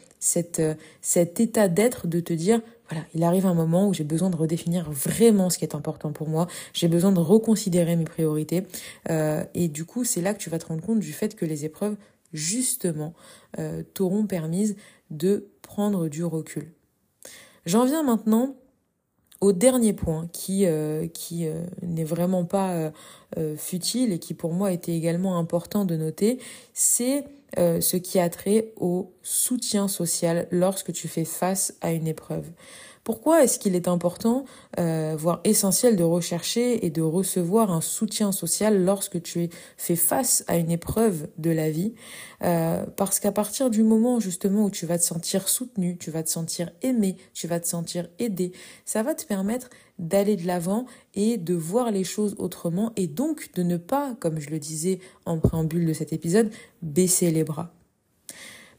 euh, 0.58 0.74
cet 1.00 1.40
état 1.40 1.68
d'être 1.68 2.06
de 2.08 2.20
te 2.20 2.32
dire 2.32 2.60
voilà, 2.88 3.04
il 3.14 3.22
arrive 3.22 3.46
un 3.46 3.54
moment 3.54 3.88
où 3.88 3.94
j'ai 3.94 4.04
besoin 4.04 4.30
de 4.30 4.36
redéfinir 4.36 4.90
vraiment 4.90 5.50
ce 5.50 5.58
qui 5.58 5.64
est 5.64 5.74
important 5.74 6.12
pour 6.12 6.28
moi. 6.28 6.46
J'ai 6.72 6.88
besoin 6.88 7.12
de 7.12 7.20
reconsidérer 7.20 7.96
mes 7.96 8.04
priorités. 8.04 8.62
Euh, 9.10 9.44
et 9.54 9.68
du 9.68 9.84
coup, 9.84 10.04
c'est 10.04 10.22
là 10.22 10.32
que 10.32 10.38
tu 10.38 10.48
vas 10.48 10.58
te 10.58 10.66
rendre 10.66 10.82
compte 10.82 11.00
du 11.00 11.12
fait 11.12 11.36
que 11.36 11.44
les 11.44 11.64
épreuves, 11.64 11.96
justement, 12.32 13.12
euh, 13.58 13.82
t'auront 13.94 14.26
permise 14.26 14.76
de 15.10 15.48
prendre 15.60 16.08
du 16.08 16.24
recul. 16.24 16.72
J'en 17.66 17.84
viens 17.84 18.02
maintenant 18.02 18.54
au 19.40 19.52
dernier 19.52 19.92
point 19.92 20.26
qui, 20.32 20.64
euh, 20.66 21.06
n'est 21.82 22.04
vraiment 22.04 22.44
pas 22.44 22.90
futile 23.56 24.12
et 24.12 24.18
qui 24.18 24.32
pour 24.32 24.52
moi 24.52 24.72
était 24.72 24.94
également 24.94 25.38
important 25.38 25.84
de 25.84 25.94
noter, 25.96 26.38
c'est 26.72 27.24
ce 27.56 27.96
qui 27.96 28.18
a 28.18 28.28
trait 28.30 28.72
au 28.76 29.12
soutien 29.22 29.86
social 29.86 30.48
lorsque 30.50 30.92
tu 30.92 31.08
fais 31.08 31.24
face 31.24 31.74
à 31.82 31.92
une 31.92 32.08
épreuve. 32.08 32.50
Pourquoi 33.08 33.42
est-ce 33.42 33.58
qu'il 33.58 33.74
est 33.74 33.88
important, 33.88 34.44
euh, 34.78 35.14
voire 35.16 35.40
essentiel, 35.44 35.96
de 35.96 36.04
rechercher 36.04 36.84
et 36.84 36.90
de 36.90 37.00
recevoir 37.00 37.72
un 37.72 37.80
soutien 37.80 38.32
social 38.32 38.84
lorsque 38.84 39.22
tu 39.22 39.48
fais 39.78 39.96
face 39.96 40.44
à 40.46 40.58
une 40.58 40.70
épreuve 40.70 41.28
de 41.38 41.48
la 41.50 41.70
vie? 41.70 41.94
Euh, 42.44 42.84
Parce 42.98 43.18
qu'à 43.18 43.32
partir 43.32 43.70
du 43.70 43.82
moment 43.82 44.20
justement 44.20 44.66
où 44.66 44.70
tu 44.70 44.84
vas 44.84 44.98
te 44.98 45.04
sentir 45.04 45.48
soutenu, 45.48 45.96
tu 45.96 46.10
vas 46.10 46.22
te 46.22 46.28
sentir 46.28 46.70
aimé, 46.82 47.16
tu 47.32 47.46
vas 47.46 47.60
te 47.60 47.66
sentir 47.66 48.10
aidé, 48.18 48.52
ça 48.84 49.02
va 49.02 49.14
te 49.14 49.24
permettre 49.24 49.70
d'aller 49.98 50.36
de 50.36 50.46
l'avant 50.46 50.84
et 51.14 51.38
de 51.38 51.54
voir 51.54 51.90
les 51.90 52.04
choses 52.04 52.34
autrement 52.36 52.92
et 52.96 53.06
donc 53.06 53.52
de 53.54 53.62
ne 53.62 53.78
pas, 53.78 54.16
comme 54.20 54.38
je 54.38 54.50
le 54.50 54.58
disais 54.58 55.00
en 55.24 55.38
préambule 55.38 55.86
de 55.86 55.94
cet 55.94 56.12
épisode, 56.12 56.50
baisser 56.82 57.30
les 57.30 57.44
bras. 57.44 57.72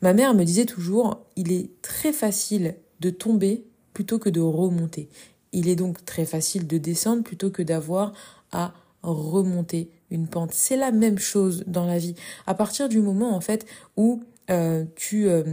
Ma 0.03 0.13
mère 0.13 0.35
me 0.35 0.43
disait 0.43 0.65
toujours, 0.65 1.25
il 1.35 1.51
est 1.51 1.81
très 1.81 2.13
facile 2.13 2.75
de 2.99 3.09
tomber 3.09 3.65
plutôt 3.93 4.19
que 4.19 4.29
de 4.29 4.41
remonter. 4.41 5.09
Il 5.51 5.67
est 5.67 5.75
donc 5.75 6.05
très 6.05 6.25
facile 6.25 6.67
de 6.67 6.77
descendre 6.77 7.23
plutôt 7.23 7.49
que 7.49 7.63
d'avoir 7.63 8.13
à 8.51 8.73
remonter 9.01 9.89
une 10.11 10.27
pente. 10.27 10.53
C'est 10.53 10.77
la 10.77 10.91
même 10.91 11.17
chose 11.17 11.63
dans 11.67 11.85
la 11.85 11.97
vie. 11.97 12.15
À 12.45 12.53
partir 12.53 12.89
du 12.89 12.99
moment 12.99 13.35
en 13.35 13.41
fait 13.41 13.65
où 13.97 14.23
euh, 14.49 14.83
tu 14.95 15.27
euh, 15.29 15.43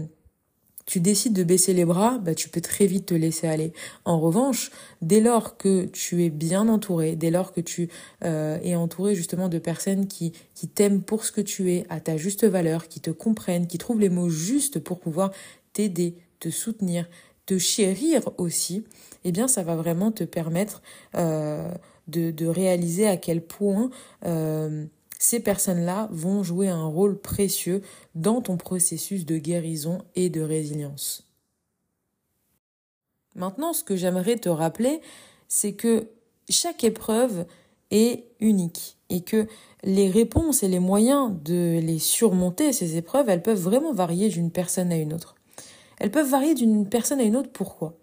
tu 0.87 1.01
décides 1.01 1.33
de 1.33 1.43
baisser 1.43 1.75
les 1.75 1.85
bras, 1.85 2.19
bah, 2.19 2.35
tu 2.35 2.49
peux 2.49 2.61
très 2.61 2.87
vite 2.87 3.07
te 3.07 3.15
laisser 3.15 3.49
aller. 3.49 3.73
En 4.05 4.21
revanche, 4.21 4.71
dès 5.03 5.21
lors 5.21 5.57
que 5.57 5.87
tu 5.87 6.25
es 6.25 6.31
bien 6.31 6.69
entouré, 6.69 7.17
dès 7.17 7.33
lors 7.33 7.53
que 7.53 7.61
tu 7.61 7.89
euh, 8.25 8.59
es 8.63 8.77
entouré 8.77 9.17
justement 9.17 9.49
de 9.49 9.59
personnes 9.59 10.07
qui, 10.07 10.33
qui 10.55 10.69
t'aiment 10.69 11.03
pour 11.03 11.25
ce 11.25 11.33
que 11.33 11.41
tu 11.41 11.73
es, 11.73 11.85
à 11.89 11.99
ta 11.99 12.17
juste 12.17 12.45
valeur, 12.45 12.87
qui 12.87 13.01
te 13.01 13.11
comprennent, 13.11 13.67
qui 13.67 13.79
trouvent 13.79 14.01
les 14.01 14.09
mots 14.09 14.29
justes 14.29 14.79
pour 14.79 15.01
pouvoir 15.01 15.33
t'aider, 15.73 16.15
te 16.39 16.51
soutenir, 16.51 17.09
te 17.47 17.59
chérir 17.59 18.29
aussi, 18.39 18.85
eh 19.25 19.33
bien 19.33 19.49
ça 19.49 19.63
va 19.63 19.77
vraiment 19.77 20.13
te 20.13 20.25
permettre 20.25 20.83
euh, 21.15 21.73
de, 22.09 22.47
réaliser 22.47 23.07
à 23.07 23.17
quel 23.17 23.41
point 23.45 23.91
euh, 24.25 24.85
ces 25.19 25.41
personnes-là 25.41 26.09
vont 26.13 26.43
jouer 26.43 26.69
un 26.69 26.87
rôle 26.87 27.19
précieux 27.19 27.83
dans 28.15 28.41
ton 28.43 28.57
processus 28.57 29.25
de 29.25 29.39
guérison 29.39 29.99
et 30.15 30.29
de 30.29 30.41
résilience. 30.41 31.25
Maintenant, 33.35 33.73
ce 33.73 33.85
que 33.85 33.97
j'aimerais 33.97 34.37
te 34.37 34.49
rappeler, 34.49 35.01
c'est 35.49 35.75
que 35.75 36.09
chaque 36.49 36.85
épreuve 36.85 37.47
est 37.91 38.25
unique 38.41 38.97
et 39.11 39.21
que 39.21 39.47
les 39.85 40.11
réponses 40.11 40.63
et 40.63 40.69
les 40.69 40.81
moyens 40.81 41.33
de 41.45 41.79
les 41.81 41.99
surmonter, 41.99 42.73
ces 42.73 42.97
épreuves, 42.97 43.29
elles 43.29 43.43
peuvent 43.43 43.61
vraiment 43.61 43.93
varier 43.93 44.29
d'une 44.29 44.51
personne 44.51 44.91
à 44.91 44.97
une 44.97 45.13
autre. 45.13 45.37
Elles 45.99 46.11
peuvent 46.11 46.29
varier 46.29 46.55
d'une 46.55 46.89
personne 46.89 47.21
à 47.21 47.25
une 47.25 47.37
autre. 47.37 47.51
Pourquoi? 47.53 47.97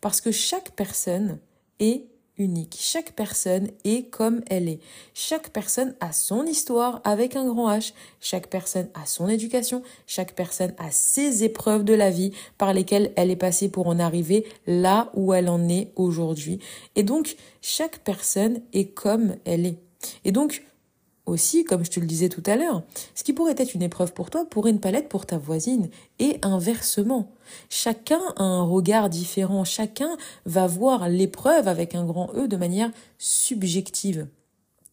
Parce 0.00 0.20
que 0.20 0.30
chaque 0.30 0.70
personne 0.70 1.38
est 1.80 2.06
unique. 2.38 2.76
Chaque 2.78 3.12
personne 3.12 3.68
est 3.84 4.10
comme 4.10 4.42
elle 4.48 4.68
est. 4.68 4.80
Chaque 5.14 5.50
personne 5.50 5.94
a 6.00 6.12
son 6.12 6.44
histoire 6.44 7.00
avec 7.04 7.36
un 7.36 7.46
grand 7.46 7.70
H. 7.70 7.92
Chaque 8.20 8.48
personne 8.48 8.88
a 8.94 9.06
son 9.06 9.28
éducation. 9.28 9.82
Chaque 10.06 10.34
personne 10.34 10.74
a 10.78 10.90
ses 10.90 11.44
épreuves 11.44 11.84
de 11.84 11.94
la 11.94 12.10
vie 12.10 12.32
par 12.58 12.72
lesquelles 12.72 13.12
elle 13.16 13.30
est 13.30 13.36
passée 13.36 13.68
pour 13.68 13.86
en 13.86 13.98
arriver 13.98 14.46
là 14.66 15.10
où 15.14 15.32
elle 15.32 15.48
en 15.48 15.68
est 15.68 15.92
aujourd'hui. 15.96 16.58
Et 16.94 17.02
donc, 17.02 17.36
chaque 17.62 17.98
personne 18.00 18.60
est 18.72 18.88
comme 18.88 19.36
elle 19.44 19.66
est. 19.66 19.78
Et 20.24 20.32
donc, 20.32 20.62
aussi, 21.26 21.64
comme 21.64 21.84
je 21.84 21.90
te 21.90 22.00
le 22.00 22.06
disais 22.06 22.28
tout 22.28 22.42
à 22.46 22.56
l'heure, 22.56 22.82
ce 23.14 23.24
qui 23.24 23.32
pourrait 23.32 23.54
être 23.58 23.74
une 23.74 23.82
épreuve 23.82 24.12
pour 24.12 24.30
toi 24.30 24.44
pourrait 24.48 24.70
une 24.70 24.80
palette 24.80 25.08
pour 25.08 25.26
ta 25.26 25.38
voisine. 25.38 25.88
Et 26.18 26.38
inversement. 26.42 27.30
Chacun 27.68 28.20
a 28.36 28.42
un 28.42 28.62
regard 28.62 29.10
différent. 29.10 29.64
Chacun 29.64 30.16
va 30.46 30.66
voir 30.66 31.08
l'épreuve 31.08 31.68
avec 31.68 31.94
un 31.94 32.04
grand 32.04 32.30
E 32.34 32.46
de 32.46 32.56
manière 32.56 32.90
subjective. 33.18 34.28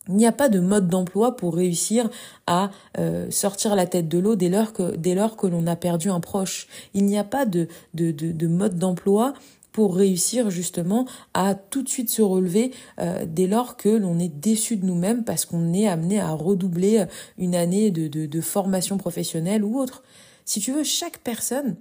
Il 0.09 0.15
n'y 0.15 0.25
a 0.25 0.33
pas 0.33 0.49
de 0.49 0.59
mode 0.59 0.89
d'emploi 0.89 1.37
pour 1.37 1.55
réussir 1.55 2.09
à 2.45 2.71
euh, 2.97 3.31
sortir 3.31 3.73
la 3.75 3.85
tête 3.85 4.09
de 4.09 4.19
l'eau 4.19 4.35
dès 4.35 4.49
lors 4.49 4.73
que 4.73 4.91
que 4.93 5.47
l'on 5.47 5.65
a 5.65 5.75
perdu 5.77 6.09
un 6.09 6.19
proche. 6.19 6.67
Il 6.93 7.05
n'y 7.05 7.17
a 7.17 7.23
pas 7.23 7.45
de, 7.45 7.69
de, 7.93 8.11
de 8.11 8.47
mode 8.47 8.77
d'emploi 8.77 9.33
pour 9.73 9.95
réussir 9.95 10.49
justement 10.51 11.05
à 11.33 11.55
tout 11.55 11.81
de 11.81 11.89
suite 11.89 12.09
se 12.09 12.21
relever 12.21 12.71
euh, 12.99 13.25
dès 13.27 13.47
lors 13.47 13.75
que 13.75 13.89
l'on 13.89 14.19
est 14.19 14.29
déçu 14.29 14.77
de 14.77 14.85
nous-mêmes 14.85 15.25
parce 15.25 15.45
qu'on 15.45 15.73
est 15.73 15.87
amené 15.87 16.21
à 16.21 16.31
redoubler 16.31 16.99
euh, 16.99 17.05
une 17.37 17.55
année 17.55 17.91
de, 17.91 18.07
de, 18.07 18.41
formation 18.41 18.97
professionnelle 18.97 19.63
ou 19.63 19.79
autre. 19.79 20.03
Si 20.45 20.59
tu 20.59 20.71
veux, 20.71 20.83
chaque 20.83 21.17
personne 21.19 21.75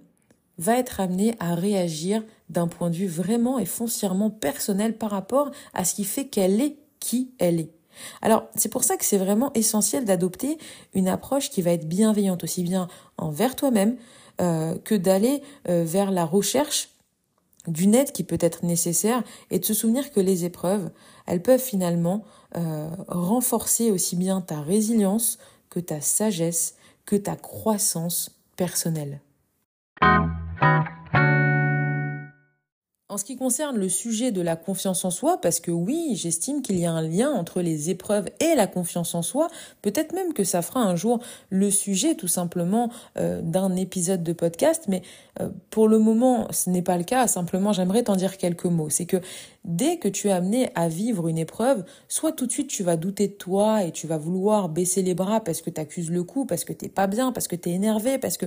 va 0.58 0.78
être 0.78 1.00
amenée 1.00 1.34
à 1.38 1.54
réagir 1.54 2.24
d'un 2.48 2.66
point 2.66 2.88
de 2.88 2.96
vue 2.96 3.06
vraiment 3.06 3.58
et 3.58 3.66
foncièrement 3.66 4.30
personnel 4.30 4.96
par 4.96 5.10
rapport 5.10 5.50
à 5.74 5.84
ce 5.84 5.94
qui 5.94 6.04
fait 6.04 6.26
qu'elle 6.26 6.60
est 6.60 6.76
qui 6.98 7.32
elle 7.38 7.60
est. 7.60 7.70
Alors, 8.22 8.44
c'est 8.56 8.70
pour 8.70 8.84
ça 8.84 8.96
que 8.96 9.04
c'est 9.04 9.18
vraiment 9.18 9.52
essentiel 9.52 10.06
d'adopter 10.06 10.56
une 10.94 11.08
approche 11.08 11.50
qui 11.50 11.60
va 11.60 11.72
être 11.72 11.86
bienveillante 11.86 12.42
aussi 12.44 12.62
bien 12.62 12.88
envers 13.18 13.54
toi-même 13.54 13.96
euh, 14.40 14.78
que 14.78 14.94
d'aller 14.94 15.42
vers 15.66 16.10
la 16.10 16.24
recherche 16.24 16.88
d'une 17.68 17.94
aide 17.94 18.12
qui 18.12 18.24
peut 18.24 18.38
être 18.40 18.64
nécessaire 18.64 19.22
et 19.50 19.58
de 19.58 19.64
se 19.64 19.74
souvenir 19.74 20.10
que 20.12 20.20
les 20.20 20.44
épreuves, 20.44 20.90
elles 21.26 21.42
peuvent 21.42 21.60
finalement 21.60 22.24
euh, 22.56 22.88
renforcer 23.08 23.90
aussi 23.90 24.16
bien 24.16 24.40
ta 24.40 24.60
résilience 24.60 25.38
que 25.70 25.80
ta 25.80 26.00
sagesse, 26.00 26.74
que 27.06 27.16
ta 27.16 27.36
croissance 27.36 28.30
personnelle. 28.56 29.20
En 33.12 33.18
ce 33.18 33.24
qui 33.24 33.36
concerne 33.36 33.76
le 33.76 33.90
sujet 33.90 34.32
de 34.32 34.40
la 34.40 34.56
confiance 34.56 35.04
en 35.04 35.10
soi, 35.10 35.38
parce 35.38 35.60
que 35.60 35.70
oui, 35.70 36.14
j'estime 36.14 36.62
qu'il 36.62 36.78
y 36.78 36.86
a 36.86 36.92
un 36.92 37.02
lien 37.02 37.30
entre 37.30 37.60
les 37.60 37.90
épreuves 37.90 38.30
et 38.40 38.54
la 38.54 38.66
confiance 38.66 39.14
en 39.14 39.20
soi, 39.20 39.48
peut-être 39.82 40.14
même 40.14 40.32
que 40.32 40.44
ça 40.44 40.62
fera 40.62 40.80
un 40.80 40.96
jour 40.96 41.20
le 41.50 41.70
sujet 41.70 42.14
tout 42.14 42.26
simplement 42.26 42.88
euh, 43.18 43.42
d'un 43.42 43.76
épisode 43.76 44.22
de 44.22 44.32
podcast, 44.32 44.84
mais 44.88 45.02
euh, 45.42 45.50
pour 45.68 45.88
le 45.88 45.98
moment, 45.98 46.46
ce 46.52 46.70
n'est 46.70 46.80
pas 46.80 46.96
le 46.96 47.04
cas, 47.04 47.26
simplement 47.26 47.74
j'aimerais 47.74 48.04
t'en 48.04 48.16
dire 48.16 48.38
quelques 48.38 48.64
mots. 48.64 48.88
C'est 48.88 49.04
que 49.04 49.18
dès 49.66 49.98
que 49.98 50.08
tu 50.08 50.28
es 50.28 50.32
amené 50.32 50.70
à 50.74 50.88
vivre 50.88 51.28
une 51.28 51.38
épreuve, 51.38 51.84
soit 52.08 52.32
tout 52.32 52.46
de 52.46 52.52
suite 52.52 52.68
tu 52.68 52.82
vas 52.82 52.96
douter 52.96 53.28
de 53.28 53.34
toi 53.34 53.84
et 53.84 53.92
tu 53.92 54.06
vas 54.06 54.16
vouloir 54.16 54.70
baisser 54.70 55.02
les 55.02 55.14
bras 55.14 55.40
parce 55.40 55.60
que 55.60 55.68
tu 55.68 55.78
accuses 55.78 56.10
le 56.10 56.24
coup, 56.24 56.46
parce 56.46 56.64
que 56.64 56.72
t'es 56.72 56.88
pas 56.88 57.08
bien, 57.08 57.30
parce 57.32 57.46
que 57.46 57.56
tu 57.56 57.68
es 57.68 57.72
énervé, 57.72 58.16
parce 58.16 58.38
que 58.38 58.46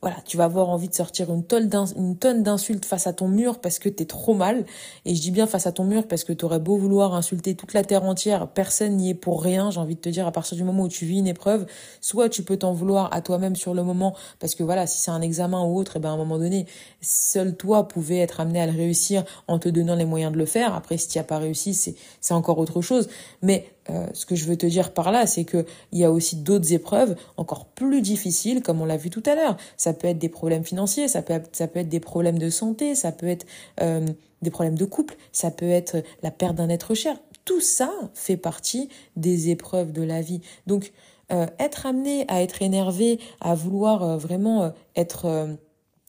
voilà, 0.00 0.16
tu 0.26 0.36
vas 0.36 0.44
avoir 0.44 0.68
envie 0.68 0.88
de 0.88 0.94
sortir 0.94 1.32
une 1.32 1.44
tonne 1.46 2.42
d'insultes 2.42 2.84
face 2.84 3.06
à 3.06 3.14
ton 3.14 3.26
mur 3.26 3.58
parce 3.58 3.78
que 3.78 3.88
t'es 3.88 4.03
trop 4.06 4.34
mal. 4.34 4.64
Et 5.04 5.14
je 5.14 5.20
dis 5.20 5.30
bien 5.30 5.46
face 5.46 5.66
à 5.66 5.72
ton 5.72 5.84
mur 5.84 6.06
parce 6.06 6.24
que 6.24 6.32
tu 6.32 6.44
aurais 6.44 6.58
beau 6.58 6.76
vouloir 6.76 7.14
insulter 7.14 7.54
toute 7.54 7.72
la 7.72 7.84
terre 7.84 8.04
entière, 8.04 8.48
personne 8.48 8.96
n'y 8.96 9.10
est 9.10 9.14
pour 9.14 9.42
rien. 9.42 9.70
J'ai 9.70 9.80
envie 9.80 9.96
de 9.96 10.00
te 10.00 10.08
dire, 10.08 10.26
à 10.26 10.32
partir 10.32 10.56
du 10.56 10.64
moment 10.64 10.84
où 10.84 10.88
tu 10.88 11.04
vis 11.04 11.18
une 11.18 11.26
épreuve, 11.26 11.66
soit 12.00 12.28
tu 12.28 12.42
peux 12.42 12.56
t'en 12.56 12.72
vouloir 12.72 13.12
à 13.12 13.20
toi-même 13.20 13.56
sur 13.56 13.74
le 13.74 13.82
moment 13.82 14.14
parce 14.38 14.54
que 14.54 14.62
voilà, 14.62 14.86
si 14.86 15.00
c'est 15.00 15.10
un 15.10 15.20
examen 15.20 15.62
ou 15.64 15.78
autre, 15.78 15.96
et 15.96 16.00
ben 16.00 16.10
à 16.10 16.12
un 16.12 16.16
moment 16.16 16.38
donné, 16.38 16.66
seul 17.00 17.56
toi 17.56 17.88
pouvais 17.88 18.18
être 18.18 18.40
amené 18.40 18.60
à 18.60 18.66
le 18.66 18.72
réussir 18.72 19.24
en 19.48 19.58
te 19.58 19.68
donnant 19.68 19.96
les 19.96 20.04
moyens 20.04 20.32
de 20.32 20.38
le 20.38 20.46
faire. 20.46 20.74
Après, 20.74 20.96
si 20.96 21.08
tu 21.08 21.18
as 21.18 21.24
pas 21.24 21.38
réussi, 21.38 21.74
c'est 21.74 22.34
encore 22.34 22.58
autre 22.58 22.80
chose. 22.80 23.08
Mais 23.42 23.73
euh, 23.90 24.06
ce 24.14 24.24
que 24.24 24.34
je 24.34 24.46
veux 24.46 24.56
te 24.56 24.66
dire 24.66 24.92
par 24.92 25.12
là, 25.12 25.26
c'est 25.26 25.44
que 25.44 25.66
il 25.92 25.98
y 25.98 26.04
a 26.04 26.10
aussi 26.10 26.36
d'autres 26.36 26.72
épreuves 26.72 27.16
encore 27.36 27.66
plus 27.66 28.00
difficiles, 28.00 28.62
comme 28.62 28.80
on 28.80 28.84
l'a 28.84 28.96
vu 28.96 29.10
tout 29.10 29.22
à 29.26 29.34
l'heure. 29.34 29.56
Ça 29.76 29.92
peut 29.92 30.08
être 30.08 30.18
des 30.18 30.28
problèmes 30.28 30.64
financiers, 30.64 31.08
ça 31.08 31.22
peut 31.22 31.34
ça 31.52 31.68
peut 31.68 31.80
être 31.80 31.88
des 31.88 32.00
problèmes 32.00 32.38
de 32.38 32.50
santé, 32.50 32.94
ça 32.94 33.12
peut 33.12 33.26
être 33.26 33.46
euh, 33.80 34.06
des 34.42 34.50
problèmes 34.50 34.78
de 34.78 34.84
couple, 34.84 35.16
ça 35.32 35.50
peut 35.50 35.68
être 35.68 36.02
la 36.22 36.30
perte 36.30 36.56
d'un 36.56 36.68
être 36.68 36.94
cher. 36.94 37.16
Tout 37.44 37.60
ça 37.60 37.90
fait 38.14 38.38
partie 38.38 38.88
des 39.16 39.50
épreuves 39.50 39.92
de 39.92 40.02
la 40.02 40.22
vie. 40.22 40.40
Donc 40.66 40.92
euh, 41.32 41.46
être 41.58 41.84
amené 41.84 42.24
à 42.28 42.42
être 42.42 42.62
énervé, 42.62 43.20
à 43.40 43.54
vouloir 43.54 44.18
vraiment 44.18 44.72
être 44.96 45.56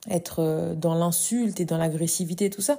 être 0.10 0.76
dans 0.76 0.94
l'insulte 0.94 1.60
et 1.60 1.66
dans 1.66 1.78
l'agressivité, 1.78 2.52
tout 2.52 2.62
ça, 2.62 2.78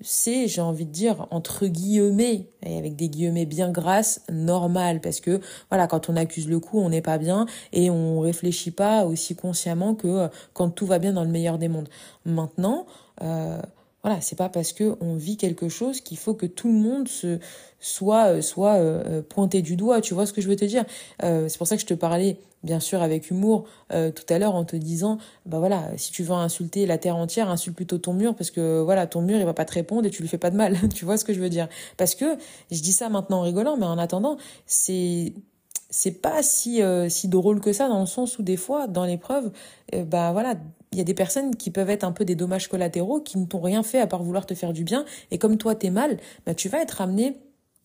c'est, 0.00 0.46
j'ai 0.46 0.60
envie 0.60 0.86
de 0.86 0.92
dire, 0.92 1.26
entre 1.30 1.66
guillemets, 1.66 2.50
et 2.62 2.78
avec 2.78 2.96
des 2.96 3.08
guillemets 3.08 3.46
bien 3.46 3.70
grasses, 3.70 4.22
normal, 4.30 5.00
parce 5.00 5.20
que, 5.20 5.40
voilà, 5.70 5.86
quand 5.86 6.08
on 6.08 6.16
accuse 6.16 6.48
le 6.48 6.60
coup, 6.60 6.78
on 6.78 6.90
n'est 6.90 7.02
pas 7.02 7.18
bien, 7.18 7.46
et 7.72 7.90
on 7.90 8.20
réfléchit 8.20 8.70
pas 8.70 9.04
aussi 9.04 9.34
consciemment 9.34 9.94
que 9.94 10.06
euh, 10.06 10.28
quand 10.52 10.70
tout 10.70 10.86
va 10.86 10.98
bien 10.98 11.12
dans 11.12 11.24
le 11.24 11.30
meilleur 11.30 11.58
des 11.58 11.68
mondes. 11.68 11.88
Maintenant, 12.24 12.86
euh, 13.22 13.60
voilà, 14.02 14.20
c'est 14.20 14.36
pas 14.36 14.48
parce 14.48 14.72
que 14.72 14.96
on 15.00 15.16
vit 15.16 15.36
quelque 15.36 15.68
chose 15.68 16.00
qu'il 16.00 16.18
faut 16.18 16.34
que 16.34 16.46
tout 16.46 16.68
le 16.68 16.78
monde 16.78 17.08
se 17.08 17.38
soit 17.80 18.28
euh, 18.28 18.42
soit 18.42 18.74
euh, 18.74 19.22
pointé 19.22 19.60
du 19.62 19.76
doigt. 19.76 20.00
Tu 20.00 20.14
vois 20.14 20.26
ce 20.26 20.32
que 20.32 20.40
je 20.40 20.48
veux 20.48 20.56
te 20.56 20.64
dire? 20.64 20.84
C'est 21.20 21.58
pour 21.58 21.66
ça 21.66 21.76
que 21.76 21.82
je 21.82 21.86
te 21.86 21.94
parlais 21.94 22.38
bien 22.62 22.80
sûr 22.80 23.02
avec 23.02 23.30
humour 23.30 23.66
euh, 23.92 24.10
tout 24.10 24.24
à 24.32 24.38
l'heure 24.38 24.54
en 24.54 24.64
te 24.64 24.76
disant 24.76 25.18
bah 25.46 25.58
voilà 25.58 25.96
si 25.96 26.10
tu 26.10 26.22
veux 26.22 26.32
insulter 26.32 26.86
la 26.86 26.98
terre 26.98 27.16
entière 27.16 27.48
insulte 27.50 27.76
plutôt 27.76 27.98
ton 27.98 28.12
mur 28.12 28.34
parce 28.34 28.50
que 28.50 28.80
voilà 28.80 29.06
ton 29.06 29.22
mur 29.22 29.38
il 29.38 29.44
va 29.44 29.54
pas 29.54 29.64
te 29.64 29.74
répondre 29.74 30.06
et 30.06 30.10
tu 30.10 30.22
lui 30.22 30.28
fais 30.28 30.38
pas 30.38 30.50
de 30.50 30.56
mal 30.56 30.76
tu 30.94 31.04
vois 31.04 31.16
ce 31.16 31.24
que 31.24 31.32
je 31.32 31.40
veux 31.40 31.50
dire? 31.50 31.68
Parce 31.96 32.14
que 32.14 32.36
je 32.70 32.80
dis 32.80 32.92
ça 32.92 33.08
maintenant 33.08 33.38
en 33.38 33.42
rigolant 33.42 33.76
mais 33.76 33.86
en 33.86 33.98
attendant 33.98 34.38
c'est 34.66 35.34
c'est 35.90 36.20
pas 36.20 36.42
si 36.42 36.82
euh, 36.82 37.08
si 37.08 37.28
drôle 37.28 37.60
que 37.60 37.72
ça 37.72 37.88
dans 37.88 38.00
le 38.00 38.06
sens 38.06 38.38
où 38.38 38.42
des 38.42 38.56
fois 38.56 38.86
dans 38.86 39.04
l'épreuve 39.04 39.50
euh, 39.94 40.04
bah 40.04 40.32
voilà 40.32 40.54
il 40.92 40.98
y 40.98 41.00
a 41.00 41.04
des 41.04 41.14
personnes 41.14 41.56
qui 41.56 41.70
peuvent 41.70 41.90
être 41.90 42.04
un 42.04 42.12
peu 42.12 42.24
des 42.24 42.34
dommages 42.34 42.68
collatéraux 42.68 43.20
qui 43.20 43.38
ne 43.38 43.46
t'ont 43.46 43.60
rien 43.60 43.82
fait 43.82 44.00
à 44.00 44.06
part 44.06 44.22
vouloir 44.22 44.46
te 44.46 44.54
faire 44.54 44.72
du 44.72 44.84
bien 44.84 45.04
et 45.30 45.38
comme 45.38 45.56
toi 45.56 45.74
t'es 45.74 45.90
mal 45.90 46.18
bah 46.46 46.54
tu 46.54 46.68
vas 46.68 46.80
être 46.80 47.00
amené 47.00 47.36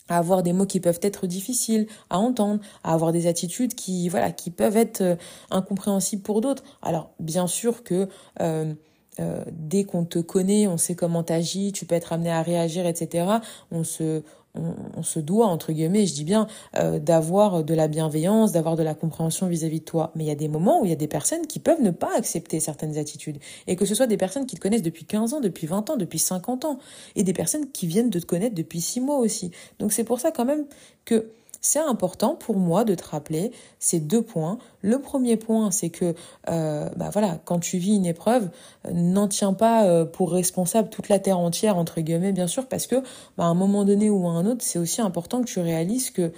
à 0.10 0.18
avoir 0.18 0.44
des 0.44 0.54
mots 0.54 0.66
qui 0.66 0.80
peuvent 0.80 1.00
être 1.02 1.28
difficiles 1.28 1.88
à 2.10 2.20
entendre, 2.20 2.60
à 2.84 2.94
avoir 2.94 3.12
des 3.12 3.28
attitudes 3.28 3.74
qui 3.74 4.10
voilà 4.10 4.32
qui 4.32 4.52
peuvent 4.52 4.78
être 4.78 5.02
euh, 5.02 5.16
incompréhensibles 5.50 6.24
pour 6.24 6.42
d'autres. 6.42 6.64
Alors 6.82 7.12
bien 7.20 7.48
sûr 7.48 7.84
que 7.84 8.08
euh, 8.42 8.74
euh, 9.20 9.44
dès 9.52 9.84
qu'on 9.84 10.06
te 10.06 10.20
connaît, 10.20 10.68
on 10.68 10.78
sait 10.78 10.96
comment 10.96 11.24
t'agis, 11.24 11.72
tu 11.72 11.86
peux 11.86 11.96
être 11.96 12.14
amené 12.14 12.32
à 12.32 12.42
réagir, 12.42 12.86
etc. 12.86 13.28
On 13.72 13.84
se 13.84 14.24
on, 14.56 15.02
se 15.02 15.20
doit, 15.20 15.48
entre 15.48 15.72
guillemets, 15.72 16.06
je 16.06 16.14
dis 16.14 16.24
bien, 16.24 16.48
euh, 16.78 17.00
d'avoir 17.00 17.64
de 17.64 17.74
la 17.74 17.88
bienveillance, 17.88 18.52
d'avoir 18.52 18.76
de 18.76 18.84
la 18.84 18.94
compréhension 18.94 19.48
vis-à-vis 19.48 19.80
de 19.80 19.86
toi. 19.86 20.12
Mais 20.16 20.24
il 20.24 20.28
y 20.28 20.32
a 20.32 20.36
des 20.36 20.48
moments 20.48 20.82
où 20.82 20.86
il 20.86 20.90
y 20.90 20.94
a 20.94 20.98
des 20.98 21.08
personnes 21.08 21.48
qui 21.48 21.60
peuvent 21.60 21.82
ne 21.82 21.92
pas 21.92 22.16
accepter 22.16 22.60
certaines 22.60 22.98
attitudes. 22.98 23.40
Et 23.68 23.76
que 23.76 23.86
ce 23.86 23.96
soit 23.96 24.08
des 24.08 24.18
personnes 24.18 24.46
qui 24.46 24.56
te 24.56 24.62
connaissent 24.62 24.84
depuis 24.84 25.06
15 25.06 25.34
ans, 25.34 25.40
depuis 25.40 25.68
20 25.68 25.90
ans, 25.90 25.98
depuis 25.98 26.20
50 26.20 26.66
ans. 26.66 26.80
Et 27.16 27.24
des 27.24 27.34
personnes 27.34 27.72
qui 27.72 27.88
viennent 27.88 28.10
de 28.10 28.20
te 28.20 28.26
connaître 28.26 28.56
depuis 28.56 28.82
6 28.82 29.02
mois 29.02 29.18
aussi. 29.18 29.52
Donc 29.80 29.92
c'est 29.92 30.04
pour 30.04 30.20
ça 30.20 30.32
quand 30.32 30.46
même 30.46 30.66
que 31.06 31.32
c'est 31.64 31.80
important 31.80 32.36
pour 32.36 32.58
moi 32.58 32.84
de 32.84 32.94
te 32.94 33.06
rappeler 33.06 33.52
ces 33.80 34.02
deux 34.02 34.22
points. 34.22 34.60
Le 34.82 35.00
premier 35.00 35.38
point, 35.38 35.72
c'est 35.72 35.90
que 35.90 36.14
euh, 36.50 36.90
bah 36.98 37.10
voilà, 37.12 37.40
quand 37.46 37.60
tu 37.60 37.78
vis 37.78 37.96
une 37.96 38.06
épreuve, 38.06 38.50
euh, 38.86 38.92
n'en 38.92 39.30
tiens 39.30 39.54
pas 39.54 39.86
euh, 39.86 40.04
pour 40.04 40.34
responsable 40.34 40.90
toute 40.90 41.08
la 41.08 41.20
terre 41.20 41.40
entière 41.40 41.78
entre 41.78 42.02
guillemets, 42.02 42.34
bien 42.34 42.48
sûr, 42.48 42.68
parce 42.68 42.86
que 42.86 42.98
bah, 43.38 43.46
à 43.46 43.48
un 43.48 43.54
moment 43.54 43.86
donné 43.86 44.10
ou 44.10 44.28
à 44.28 44.32
un 44.32 44.46
autre, 44.46 44.62
c'est 44.62 44.78
aussi 44.78 45.00
important 45.00 45.42
que 45.42 45.48
tu 45.48 45.62
réalises 45.62 46.12
que 46.12 46.34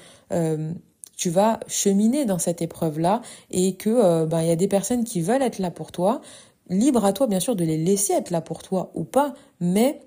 tu 1.18 1.30
vas 1.30 1.60
cheminer 1.68 2.26
dans 2.26 2.40
cette 2.40 2.62
épreuve-là 2.62 3.22
et 3.50 3.76
que 3.76 4.26
bah 4.26 4.44
il 4.44 4.50
y 4.50 4.52
a 4.52 4.56
des 4.56 4.68
personnes 4.68 5.06
qui 5.06 5.22
veulent 5.22 5.42
être 5.42 5.60
là 5.60 5.72
pour 5.72 5.92
toi. 5.92 6.22
Libre 6.70 7.06
à 7.06 7.14
toi, 7.14 7.26
bien 7.26 7.40
sûr, 7.40 7.56
de 7.56 7.64
les 7.64 7.78
laisser 7.78 8.14
être 8.14 8.32
là 8.32 8.42
pour 8.42 8.62
toi 8.62 8.92
ou 8.96 9.06
pas, 9.06 9.34
mais 9.60 10.02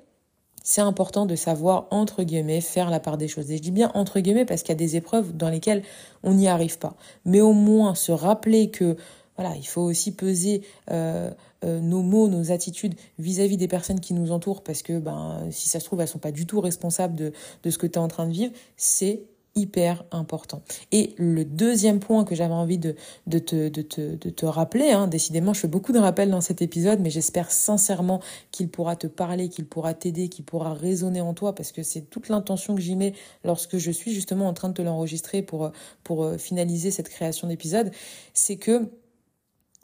c'est 0.63 0.81
important 0.81 1.27
de 1.27 1.37
savoir, 1.37 1.87
entre 1.91 2.23
guillemets, 2.23 2.61
faire 2.61 2.91
la 2.91 3.01
part 3.01 3.17
des 3.17 3.29
choses. 3.29 3.51
Et 3.51 3.57
je 3.57 3.63
dis 3.63 3.71
bien 3.71 3.91
entre 3.95 4.21
guillemets 4.21 4.45
parce 4.45 4.63
qu'il 4.63 4.71
y 4.71 4.73
a 4.73 4.77
des 4.77 4.97
épreuves 4.97 5.37
dans 5.37 5.49
lesquelles 5.49 5.83
on 6.23 6.35
n'y 6.35 6.49
arrive 6.49 6.79
pas. 6.79 6.95
Mais 7.25 7.41
au 7.41 7.53
moins 7.53 7.95
se 7.95 8.13
rappeler 8.13 8.71
que 8.71 8.97
voilà, 9.37 9.55
il 9.57 9.67
faut 9.67 9.83
aussi 9.83 10.13
peser 10.13 10.63
euh, 10.91 11.31
euh, 11.65 11.81
nos 11.81 12.03
mots, 12.03 12.29
nos 12.29 12.51
attitudes 12.51 12.95
vis-à-vis 13.19 13.57
des 13.57 13.69
personnes 13.69 14.01
qui 14.01 14.13
nous 14.13 14.33
entourent, 14.33 14.63
parce 14.63 14.83
que 14.83 14.99
ben, 14.99 15.47
si 15.51 15.69
ça 15.69 15.79
se 15.79 15.85
trouve, 15.85 16.01
elles 16.01 16.09
sont 16.09 16.19
pas 16.19 16.33
du 16.33 16.45
tout 16.45 16.61
responsables 16.61 17.15
de, 17.15 17.33
de 17.63 17.71
ce 17.71 17.79
que 17.79 17.87
tu 17.87 17.95
es 17.95 17.99
en 17.99 18.09
train 18.09 18.27
de 18.27 18.33
vivre. 18.33 18.53
C'est 18.77 19.23
hyper 19.59 20.05
important. 20.13 20.63
Et 20.93 21.15
le 21.19 21.45
deuxième 21.45 21.99
point 21.99 22.25
que 22.25 22.35
j'avais 22.35 22.55
envie 22.55 22.79
de, 22.79 22.95
de, 23.27 23.39
te, 23.39 23.69
de, 23.69 23.83
te, 23.83 24.15
de 24.17 24.31
te 24.31 24.47
rappeler, 24.47 24.91
hein, 24.91 25.09
décidément 25.09 25.53
je 25.53 25.61
fais 25.61 25.69
beaucoup 25.69 25.93
de 25.93 25.99
rappels 25.99 26.31
dans 26.31 26.41
cet 26.41 26.63
épisode, 26.63 27.01
mais 27.01 27.11
j'espère 27.11 27.51
sincèrement 27.51 28.21
qu'il 28.53 28.69
pourra 28.69 28.95
te 28.95 29.09
parler, 29.09 29.49
qu'il 29.49 29.67
pourra 29.67 29.95
t'aider, 29.95 30.29
qu'il 30.29 30.45
pourra 30.45 30.75
résonner 30.75 31.21
en 31.21 31.35
toi, 31.35 31.55
parce 31.55 31.73
que 31.73 31.83
c'est 31.83 32.03
toute 32.03 32.29
l'intention 32.29 32.75
que 32.77 32.81
j'y 32.81 32.95
mets 32.95 33.15
lorsque 33.45 33.79
je 33.79 33.91
suis 33.91 34.15
justement 34.15 34.47
en 34.47 34.55
train 34.55 34.69
de 34.69 34.75
te 34.75 34.83
l'enregistrer 34.83 35.43
pour, 35.43 35.73
pour 36.05 36.25
euh, 36.25 36.39
finaliser 36.39 36.91
cette 36.91 37.09
création 37.09 37.49
d'épisode, 37.49 37.91
c'est 38.33 38.57
que 38.57 38.89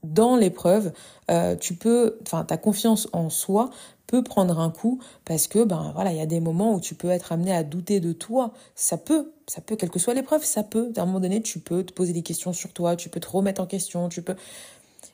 dans 0.04 0.36
l'épreuve, 0.36 0.92
euh, 1.30 1.56
tu 1.56 1.74
peux, 1.74 2.18
enfin, 2.22 2.44
ta 2.44 2.56
confiance 2.56 3.08
en 3.12 3.30
soi 3.30 3.70
peut 4.06 4.22
prendre 4.22 4.60
un 4.60 4.70
coup 4.70 5.00
parce 5.24 5.46
que, 5.46 5.64
ben 5.64 5.92
voilà, 5.94 6.12
il 6.12 6.18
y 6.18 6.20
a 6.20 6.26
des 6.26 6.40
moments 6.40 6.74
où 6.74 6.80
tu 6.80 6.94
peux 6.94 7.08
être 7.08 7.32
amené 7.32 7.52
à 7.52 7.64
douter 7.64 8.00
de 8.00 8.12
toi. 8.12 8.52
Ça 8.74 8.98
peut, 8.98 9.32
ça 9.46 9.60
peut, 9.60 9.76
quelle 9.76 9.90
que 9.90 9.98
soit 9.98 10.14
l'épreuve, 10.14 10.44
ça 10.44 10.62
peut. 10.62 10.92
À 10.96 11.02
un 11.02 11.06
moment 11.06 11.20
donné, 11.20 11.42
tu 11.42 11.58
peux 11.58 11.84
te 11.84 11.92
poser 11.92 12.12
des 12.12 12.22
questions 12.22 12.52
sur 12.52 12.72
toi, 12.72 12.96
tu 12.96 13.08
peux 13.08 13.20
te 13.20 13.28
remettre 13.28 13.60
en 13.60 13.66
question, 13.66 14.08
tu 14.08 14.22
peux. 14.22 14.36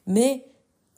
Mais 0.07 0.45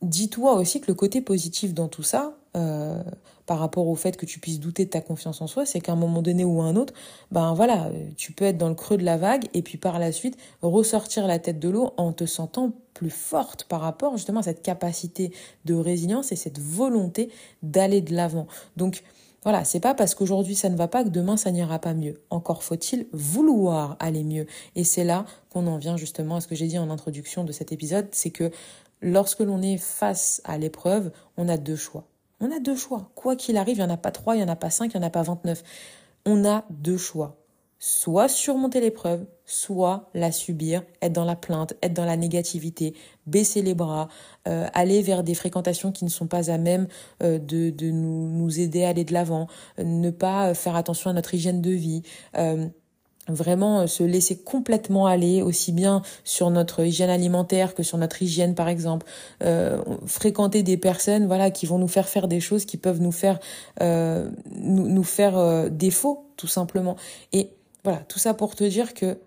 dis-toi 0.00 0.54
aussi 0.54 0.80
que 0.80 0.86
le 0.88 0.94
côté 0.94 1.20
positif 1.20 1.74
dans 1.74 1.88
tout 1.88 2.02
ça, 2.02 2.34
euh, 2.56 3.02
par 3.46 3.58
rapport 3.58 3.88
au 3.88 3.94
fait 3.96 4.16
que 4.16 4.26
tu 4.26 4.38
puisses 4.38 4.60
douter 4.60 4.84
de 4.84 4.90
ta 4.90 5.00
confiance 5.00 5.42
en 5.42 5.46
soi, 5.46 5.66
c'est 5.66 5.80
qu'à 5.80 5.92
un 5.92 5.96
moment 5.96 6.22
donné 6.22 6.44
ou 6.44 6.62
à 6.62 6.64
un 6.64 6.76
autre, 6.76 6.94
ben 7.30 7.54
voilà, 7.54 7.90
tu 8.16 8.32
peux 8.32 8.44
être 8.44 8.58
dans 8.58 8.68
le 8.68 8.74
creux 8.74 8.96
de 8.96 9.04
la 9.04 9.16
vague 9.16 9.48
et 9.52 9.62
puis 9.62 9.78
par 9.78 9.98
la 9.98 10.12
suite 10.12 10.36
ressortir 10.62 11.26
la 11.26 11.38
tête 11.38 11.58
de 11.58 11.68
l'eau 11.68 11.92
en 11.96 12.12
te 12.12 12.24
sentant 12.24 12.72
plus 12.94 13.10
forte 13.10 13.64
par 13.64 13.80
rapport 13.80 14.16
justement 14.16 14.40
à 14.40 14.44
cette 14.44 14.62
capacité 14.62 15.32
de 15.64 15.74
résilience 15.74 16.32
et 16.32 16.36
cette 16.36 16.58
volonté 16.58 17.30
d'aller 17.62 18.00
de 18.00 18.14
l'avant. 18.14 18.46
Donc 18.76 19.02
voilà, 19.42 19.64
c'est 19.64 19.80
pas 19.80 19.94
parce 19.94 20.14
qu'aujourd'hui 20.14 20.54
ça 20.54 20.68
ne 20.68 20.76
va 20.76 20.88
pas 20.88 21.02
que 21.02 21.08
demain 21.08 21.36
ça 21.36 21.50
n'ira 21.50 21.78
pas 21.78 21.94
mieux. 21.94 22.20
Encore 22.30 22.62
faut-il 22.62 23.06
vouloir 23.12 23.96
aller 23.98 24.22
mieux. 24.22 24.46
Et 24.76 24.84
c'est 24.84 25.04
là 25.04 25.24
qu'on 25.50 25.66
en 25.66 25.78
vient 25.78 25.96
justement 25.96 26.36
à 26.36 26.40
ce 26.40 26.46
que 26.46 26.54
j'ai 26.54 26.68
dit 26.68 26.78
en 26.78 26.90
introduction 26.90 27.44
de 27.44 27.52
cet 27.52 27.72
épisode, 27.72 28.08
c'est 28.12 28.30
que 28.30 28.50
lorsque 29.00 29.40
l'on 29.40 29.60
est 29.60 29.78
face 29.78 30.40
à 30.44 30.58
l'épreuve, 30.58 31.10
on 31.36 31.48
a 31.48 31.56
deux 31.56 31.76
choix. 31.76 32.04
On 32.40 32.50
a 32.50 32.60
deux 32.60 32.76
choix. 32.76 33.10
Quoi 33.14 33.36
qu'il 33.36 33.56
arrive, 33.56 33.76
il 33.76 33.84
n'y 33.84 33.86
en 33.86 33.94
a 33.94 33.96
pas 33.96 34.10
trois, 34.12 34.34
il 34.34 34.38
n'y 34.38 34.44
en 34.44 34.52
a 34.52 34.56
pas 34.56 34.70
cinq, 34.70 34.94
il 34.94 34.98
n'y 34.98 35.04
en 35.04 35.06
a 35.06 35.10
pas 35.10 35.22
vingt-neuf. 35.22 35.62
On 36.24 36.44
a 36.44 36.64
deux 36.70 36.98
choix. 36.98 37.41
Soit 37.84 38.28
surmonter 38.28 38.80
l'épreuve, 38.80 39.26
soit 39.44 40.08
la 40.14 40.30
subir, 40.30 40.84
être 41.00 41.12
dans 41.12 41.24
la 41.24 41.34
plainte, 41.34 41.74
être 41.82 41.92
dans 41.92 42.04
la 42.04 42.16
négativité, 42.16 42.94
baisser 43.26 43.60
les 43.60 43.74
bras, 43.74 44.06
euh, 44.46 44.68
aller 44.72 45.02
vers 45.02 45.24
des 45.24 45.34
fréquentations 45.34 45.90
qui 45.90 46.04
ne 46.04 46.10
sont 46.10 46.28
pas 46.28 46.48
à 46.52 46.58
même 46.58 46.86
euh, 47.24 47.40
de, 47.40 47.70
de 47.70 47.90
nous, 47.90 48.28
nous 48.28 48.60
aider 48.60 48.84
à 48.84 48.90
aller 48.90 49.02
de 49.04 49.12
l'avant, 49.12 49.48
ne 49.78 50.10
pas 50.10 50.54
faire 50.54 50.76
attention 50.76 51.10
à 51.10 51.12
notre 51.12 51.34
hygiène 51.34 51.60
de 51.60 51.72
vie. 51.72 52.02
Euh, 52.38 52.68
vraiment 53.28 53.80
euh, 53.80 53.86
se 53.86 54.02
laisser 54.02 54.38
complètement 54.38 55.06
aller 55.06 55.42
aussi 55.42 55.72
bien 55.72 56.02
sur 56.24 56.50
notre 56.50 56.84
hygiène 56.84 57.10
alimentaire 57.10 57.74
que 57.74 57.82
sur 57.82 57.98
notre 57.98 58.22
hygiène 58.22 58.54
par 58.54 58.68
exemple 58.68 59.06
euh, 59.42 59.82
fréquenter 60.06 60.62
des 60.62 60.76
personnes 60.76 61.26
voilà 61.26 61.50
qui 61.50 61.66
vont 61.66 61.78
nous 61.78 61.88
faire 61.88 62.08
faire 62.08 62.26
des 62.26 62.40
choses 62.40 62.64
qui 62.64 62.76
peuvent 62.76 63.00
nous 63.00 63.12
faire 63.12 63.38
euh, 63.80 64.28
nous, 64.50 64.88
nous 64.88 65.04
faire 65.04 65.38
euh, 65.38 65.68
défaut 65.68 66.26
tout 66.36 66.48
simplement 66.48 66.96
et 67.32 67.50
voilà 67.84 67.98
tout 68.08 68.18
ça 68.18 68.34
pour 68.34 68.54
te 68.54 68.64
dire 68.64 68.94
que 68.94 69.18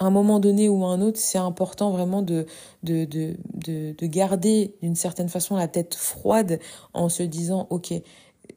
à 0.00 0.06
un 0.06 0.10
moment 0.10 0.40
donné 0.40 0.68
ou 0.68 0.82
à 0.84 0.88
un 0.88 1.02
autre, 1.02 1.18
c'est 1.18 1.38
important 1.38 1.90
vraiment 1.90 2.22
de, 2.22 2.46
de, 2.82 3.04
de, 3.04 3.36
de, 3.52 3.94
de 3.96 4.06
garder 4.06 4.74
d'une 4.82 4.96
certaine 4.96 5.28
façon 5.28 5.56
la 5.56 5.68
tête 5.68 5.94
froide 5.94 6.58
en 6.94 7.10
se 7.10 7.22
disant, 7.22 7.66
OK, 7.68 7.92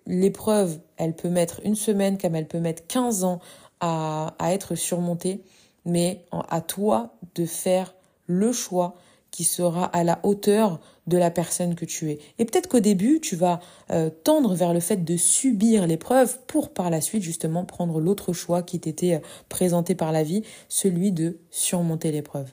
l'épreuve, 0.07 0.79
elle 0.95 1.13
peut 1.13 1.29
mettre 1.29 1.59
une 1.65 1.75
semaine 1.75 2.17
comme 2.17 2.35
elle 2.35 2.47
peut 2.47 2.59
mettre 2.59 2.87
15 2.87 3.25
ans 3.25 3.39
à, 3.81 4.33
être 4.39 4.75
surmonté, 4.75 5.43
mais 5.85 6.25
à 6.31 6.61
toi 6.61 7.15
de 7.35 7.45
faire 7.45 7.93
le 8.27 8.53
choix 8.53 8.95
qui 9.29 9.43
sera 9.43 9.85
à 9.85 10.05
la 10.05 10.19
hauteur 10.23 10.79
de 11.07 11.17
la 11.17 11.31
personne 11.31 11.75
que 11.75 11.85
tu 11.85 12.11
es. 12.11 12.19
Et 12.39 12.45
peut-être 12.45 12.67
qu'au 12.67 12.79
début, 12.79 13.19
tu 13.19 13.35
vas 13.35 13.59
euh, 13.91 14.09
tendre 14.09 14.53
vers 14.55 14.73
le 14.73 14.79
fait 14.79 15.03
de 15.03 15.17
subir 15.17 15.87
l'épreuve 15.87 16.39
pour 16.47 16.69
par 16.73 16.89
la 16.89 17.01
suite 17.01 17.23
justement 17.23 17.65
prendre 17.65 17.99
l'autre 17.99 18.33
choix 18.33 18.63
qui 18.63 18.79
t'était 18.79 19.15
euh, 19.15 19.19
présenté 19.49 19.95
par 19.95 20.11
la 20.11 20.23
vie, 20.23 20.43
celui 20.69 21.11
de 21.11 21.39
surmonter 21.49 22.11
l'épreuve. 22.11 22.51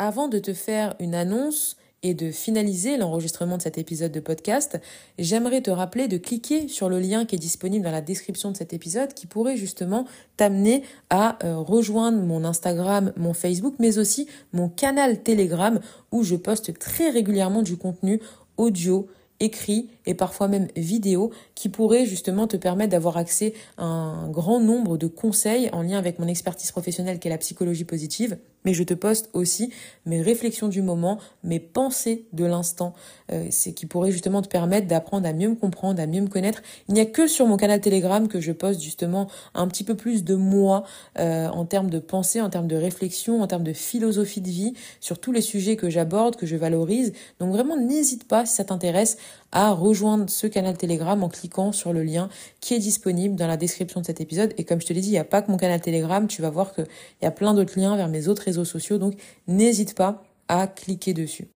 Avant 0.00 0.28
de 0.28 0.38
te 0.38 0.54
faire 0.54 0.94
une 1.00 1.14
annonce, 1.14 1.76
et 2.02 2.14
de 2.14 2.30
finaliser 2.30 2.96
l'enregistrement 2.96 3.56
de 3.56 3.62
cet 3.62 3.78
épisode 3.78 4.12
de 4.12 4.20
podcast, 4.20 4.80
j'aimerais 5.18 5.62
te 5.62 5.70
rappeler 5.70 6.08
de 6.08 6.16
cliquer 6.16 6.68
sur 6.68 6.88
le 6.88 7.00
lien 7.00 7.24
qui 7.24 7.36
est 7.36 7.38
disponible 7.38 7.84
dans 7.84 7.90
la 7.90 8.00
description 8.00 8.50
de 8.50 8.56
cet 8.56 8.72
épisode 8.72 9.14
qui 9.14 9.26
pourrait 9.26 9.56
justement 9.56 10.06
t'amener 10.36 10.82
à 11.10 11.44
euh, 11.44 11.56
rejoindre 11.56 12.22
mon 12.22 12.44
Instagram, 12.44 13.12
mon 13.16 13.34
Facebook, 13.34 13.74
mais 13.78 13.98
aussi 13.98 14.28
mon 14.52 14.68
canal 14.68 15.22
Telegram 15.22 15.80
où 16.12 16.22
je 16.22 16.36
poste 16.36 16.78
très 16.78 17.10
régulièrement 17.10 17.62
du 17.62 17.76
contenu 17.76 18.20
audio, 18.56 19.08
écrit 19.40 19.88
et 20.08 20.14
parfois 20.14 20.48
même 20.48 20.66
vidéo 20.74 21.30
qui 21.54 21.68
pourrait 21.68 22.06
justement 22.06 22.46
te 22.46 22.56
permettre 22.56 22.90
d'avoir 22.90 23.18
accès 23.18 23.52
à 23.76 23.84
un 23.84 24.28
grand 24.30 24.58
nombre 24.58 24.96
de 24.96 25.06
conseils 25.06 25.68
en 25.72 25.82
lien 25.82 25.98
avec 25.98 26.18
mon 26.18 26.26
expertise 26.26 26.72
professionnelle 26.72 27.18
qui 27.18 27.28
est 27.28 27.30
la 27.30 27.38
psychologie 27.38 27.84
positive. 27.84 28.38
Mais 28.64 28.74
je 28.74 28.82
te 28.82 28.94
poste 28.94 29.30
aussi 29.34 29.72
mes 30.04 30.20
réflexions 30.20 30.68
du 30.68 30.82
moment, 30.82 31.18
mes 31.44 31.60
pensées 31.60 32.26
de 32.32 32.44
l'instant, 32.44 32.92
euh, 33.30 33.46
c'est 33.50 33.72
qui 33.72 33.86
pourrait 33.86 34.10
justement 34.10 34.42
te 34.42 34.48
permettre 34.48 34.88
d'apprendre 34.88 35.28
à 35.28 35.32
mieux 35.32 35.48
me 35.48 35.54
comprendre, 35.54 36.00
à 36.02 36.06
mieux 36.06 36.20
me 36.20 36.28
connaître. 36.28 36.60
Il 36.88 36.94
n'y 36.94 37.00
a 37.00 37.06
que 37.06 37.28
sur 37.28 37.46
mon 37.46 37.56
canal 37.56 37.80
Telegram 37.80 38.26
que 38.26 38.40
je 38.40 38.52
poste 38.52 38.80
justement 38.80 39.28
un 39.54 39.68
petit 39.68 39.84
peu 39.84 39.94
plus 39.94 40.24
de 40.24 40.34
moi 40.34 40.84
euh, 41.18 41.48
en 41.48 41.66
termes 41.66 41.90
de 41.90 41.98
pensée, 41.98 42.40
en 42.40 42.50
termes 42.50 42.66
de 42.66 42.76
réflexion, 42.76 43.42
en 43.42 43.46
termes 43.46 43.62
de 43.62 43.72
philosophie 43.72 44.40
de 44.40 44.48
vie, 44.48 44.74
sur 45.00 45.20
tous 45.20 45.32
les 45.32 45.42
sujets 45.42 45.76
que 45.76 45.88
j'aborde, 45.88 46.36
que 46.36 46.46
je 46.46 46.56
valorise. 46.56 47.12
Donc 47.38 47.52
vraiment, 47.52 47.76
n'hésite 47.76 48.26
pas 48.26 48.44
si 48.44 48.54
ça 48.56 48.64
t'intéresse 48.64 49.18
à 49.52 49.70
rejoindre 49.72 49.97
ce 50.26 50.46
canal 50.46 50.76
Telegram 50.76 51.22
en 51.22 51.28
cliquant 51.28 51.72
sur 51.72 51.92
le 51.92 52.02
lien 52.02 52.28
qui 52.60 52.74
est 52.74 52.78
disponible 52.78 53.36
dans 53.36 53.46
la 53.46 53.56
description 53.56 54.00
de 54.00 54.06
cet 54.06 54.20
épisode. 54.20 54.54
Et 54.58 54.64
comme 54.64 54.80
je 54.80 54.86
te 54.86 54.92
l'ai 54.92 55.00
dit, 55.00 55.08
il 55.08 55.12
n'y 55.12 55.18
a 55.18 55.24
pas 55.24 55.42
que 55.42 55.50
mon 55.50 55.56
canal 55.56 55.80
Telegram, 55.80 56.26
tu 56.26 56.42
vas 56.42 56.50
voir 56.50 56.74
qu'il 56.74 56.86
y 57.22 57.26
a 57.26 57.30
plein 57.30 57.54
d'autres 57.54 57.78
liens 57.78 57.96
vers 57.96 58.08
mes 58.08 58.28
autres 58.28 58.42
réseaux 58.42 58.64
sociaux, 58.64 58.98
donc 58.98 59.14
n'hésite 59.46 59.94
pas 59.94 60.24
à 60.48 60.66
cliquer 60.66 61.14
dessus. 61.14 61.48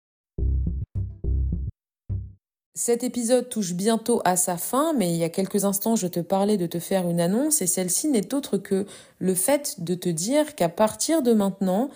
Cet 2.73 3.04
épisode 3.04 3.49
touche 3.49 3.73
bientôt 3.73 4.21
à 4.23 4.36
sa 4.36 4.58
fin, 4.58 4.93
mais 4.93 5.12
il 5.12 5.17
y 5.17 5.23
a 5.23 5.30
quelques 5.30 5.65
instants, 5.65 5.95
je 5.95 6.08
te 6.08 6.19
parlais 6.19 6.58
de 6.58 6.65
te 6.65 6.80
faire 6.80 7.10
une 7.10 7.19
annonce 7.19 7.62
et 7.62 7.67
celle-ci 7.67 8.08
n'est 8.08 8.34
autre 8.34 8.58
que 8.58 8.86
le 9.19 9.36
fait 9.36 9.75
de 9.80 9.93
te 9.93 10.10
dire 10.10 10.56
qu'à 10.56 10.69
partir 10.69 11.21
de 11.21 11.34
maintenant, 11.34 11.89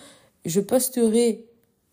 je 0.44 0.60
posterai 0.60 1.46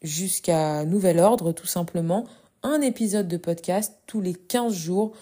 jusqu'à 0.03 0.85
nouvel 0.85 1.21
ordre, 1.21 1.53
tout 1.53 1.67
simplement, 1.67 2.27
un 2.63 2.81
épisode 2.81 3.29
de 3.29 3.37
podcast 3.37 3.95
tous 4.07 4.21
les 4.21 4.35
15 4.35 4.73
jours, 4.73 5.13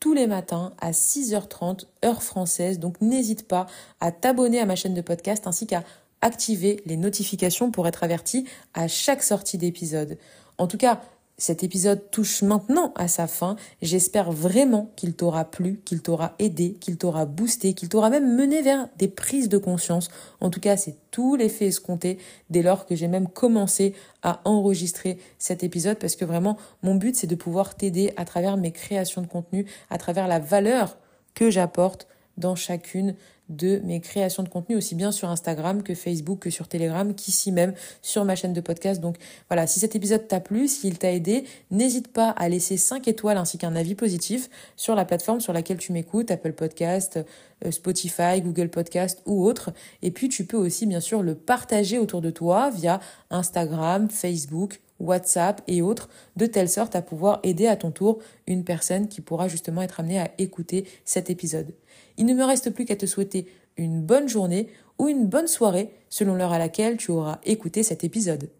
tous 0.00 0.14
les 0.14 0.26
matins 0.26 0.72
à 0.80 0.92
6h30 0.92 1.84
heure 2.04 2.22
française. 2.22 2.78
Donc 2.78 3.00
n'hésite 3.00 3.46
pas 3.46 3.66
à 4.00 4.12
t'abonner 4.12 4.60
à 4.60 4.66
ma 4.66 4.76
chaîne 4.76 4.94
de 4.94 5.00
podcast 5.00 5.46
ainsi 5.46 5.66
qu'à 5.66 5.84
activer 6.22 6.82
les 6.86 6.96
notifications 6.96 7.70
pour 7.70 7.86
être 7.88 8.04
averti 8.04 8.46
à 8.74 8.88
chaque 8.88 9.22
sortie 9.22 9.58
d'épisode. 9.58 10.18
En 10.58 10.66
tout 10.66 10.76
cas, 10.76 11.00
cet 11.40 11.64
épisode 11.64 12.10
touche 12.10 12.42
maintenant 12.42 12.92
à 12.96 13.08
sa 13.08 13.26
fin. 13.26 13.56
J'espère 13.80 14.30
vraiment 14.30 14.92
qu'il 14.94 15.14
t'aura 15.14 15.46
plu, 15.46 15.80
qu'il 15.86 16.02
t'aura 16.02 16.34
aidé, 16.38 16.74
qu'il 16.74 16.98
t'aura 16.98 17.24
boosté, 17.24 17.72
qu'il 17.72 17.88
t'aura 17.88 18.10
même 18.10 18.36
mené 18.36 18.60
vers 18.60 18.88
des 18.98 19.08
prises 19.08 19.48
de 19.48 19.56
conscience. 19.56 20.10
En 20.42 20.50
tout 20.50 20.60
cas, 20.60 20.76
c'est 20.76 20.96
tout 21.10 21.36
l'effet 21.36 21.66
escompté 21.66 22.18
dès 22.50 22.60
lors 22.62 22.84
que 22.84 22.94
j'ai 22.94 23.08
même 23.08 23.26
commencé 23.26 23.94
à 24.22 24.42
enregistrer 24.44 25.18
cet 25.38 25.64
épisode 25.64 25.98
parce 25.98 26.14
que 26.14 26.26
vraiment, 26.26 26.58
mon 26.82 26.94
but, 26.94 27.16
c'est 27.16 27.26
de 27.26 27.34
pouvoir 27.34 27.74
t'aider 27.74 28.12
à 28.18 28.26
travers 28.26 28.58
mes 28.58 28.70
créations 28.70 29.22
de 29.22 29.26
contenu, 29.26 29.64
à 29.88 29.96
travers 29.96 30.28
la 30.28 30.40
valeur 30.40 30.98
que 31.34 31.50
j'apporte 31.50 32.06
dans 32.36 32.54
chacune 32.54 33.14
de 33.50 33.80
mes 33.84 34.00
créations 34.00 34.42
de 34.42 34.48
contenu, 34.48 34.76
aussi 34.76 34.94
bien 34.94 35.12
sur 35.12 35.28
Instagram 35.28 35.82
que 35.82 35.94
Facebook, 35.94 36.38
que 36.38 36.50
sur 36.50 36.68
Telegram, 36.68 37.14
qu'ici 37.14 37.52
même 37.52 37.74
sur 38.00 38.24
ma 38.24 38.36
chaîne 38.36 38.52
de 38.52 38.60
podcast. 38.60 39.00
Donc 39.00 39.16
voilà, 39.48 39.66
si 39.66 39.80
cet 39.80 39.94
épisode 39.94 40.26
t'a 40.26 40.40
plu, 40.40 40.68
s'il 40.68 40.98
t'a 40.98 41.12
aidé, 41.12 41.44
n'hésite 41.70 42.08
pas 42.08 42.30
à 42.30 42.48
laisser 42.48 42.76
5 42.76 43.06
étoiles 43.08 43.36
ainsi 43.36 43.58
qu'un 43.58 43.76
avis 43.76 43.94
positif 43.94 44.48
sur 44.76 44.94
la 44.94 45.04
plateforme 45.04 45.40
sur 45.40 45.52
laquelle 45.52 45.78
tu 45.78 45.92
m'écoutes, 45.92 46.30
Apple 46.30 46.52
Podcast, 46.52 47.20
euh, 47.64 47.70
Spotify, 47.70 48.40
Google 48.40 48.70
Podcast 48.70 49.20
ou 49.26 49.44
autre. 49.44 49.70
Et 50.02 50.10
puis 50.10 50.28
tu 50.28 50.44
peux 50.46 50.56
aussi 50.56 50.86
bien 50.86 51.00
sûr 51.00 51.22
le 51.22 51.34
partager 51.34 51.98
autour 51.98 52.20
de 52.20 52.30
toi 52.30 52.70
via 52.70 53.00
Instagram, 53.30 54.08
Facebook, 54.08 54.80
WhatsApp 55.00 55.62
et 55.66 55.82
autres, 55.82 56.08
de 56.36 56.46
telle 56.46 56.68
sorte 56.68 56.94
à 56.94 57.02
pouvoir 57.02 57.40
aider 57.42 57.66
à 57.66 57.76
ton 57.76 57.90
tour 57.90 58.18
une 58.46 58.64
personne 58.64 59.08
qui 59.08 59.20
pourra 59.20 59.48
justement 59.48 59.82
être 59.82 60.00
amenée 60.00 60.20
à 60.20 60.30
écouter 60.38 60.84
cet 61.04 61.30
épisode. 61.30 61.74
Il 62.18 62.26
ne 62.26 62.34
me 62.34 62.44
reste 62.44 62.70
plus 62.70 62.84
qu'à 62.84 62.96
te 62.96 63.06
souhaiter 63.06 63.46
une 63.76 64.02
bonne 64.02 64.28
journée 64.28 64.68
ou 64.98 65.08
une 65.08 65.26
bonne 65.26 65.46
soirée 65.46 65.90
selon 66.10 66.34
l'heure 66.34 66.52
à 66.52 66.58
laquelle 66.58 66.96
tu 66.96 67.10
auras 67.10 67.40
écouté 67.44 67.82
cet 67.82 68.04
épisode. 68.04 68.50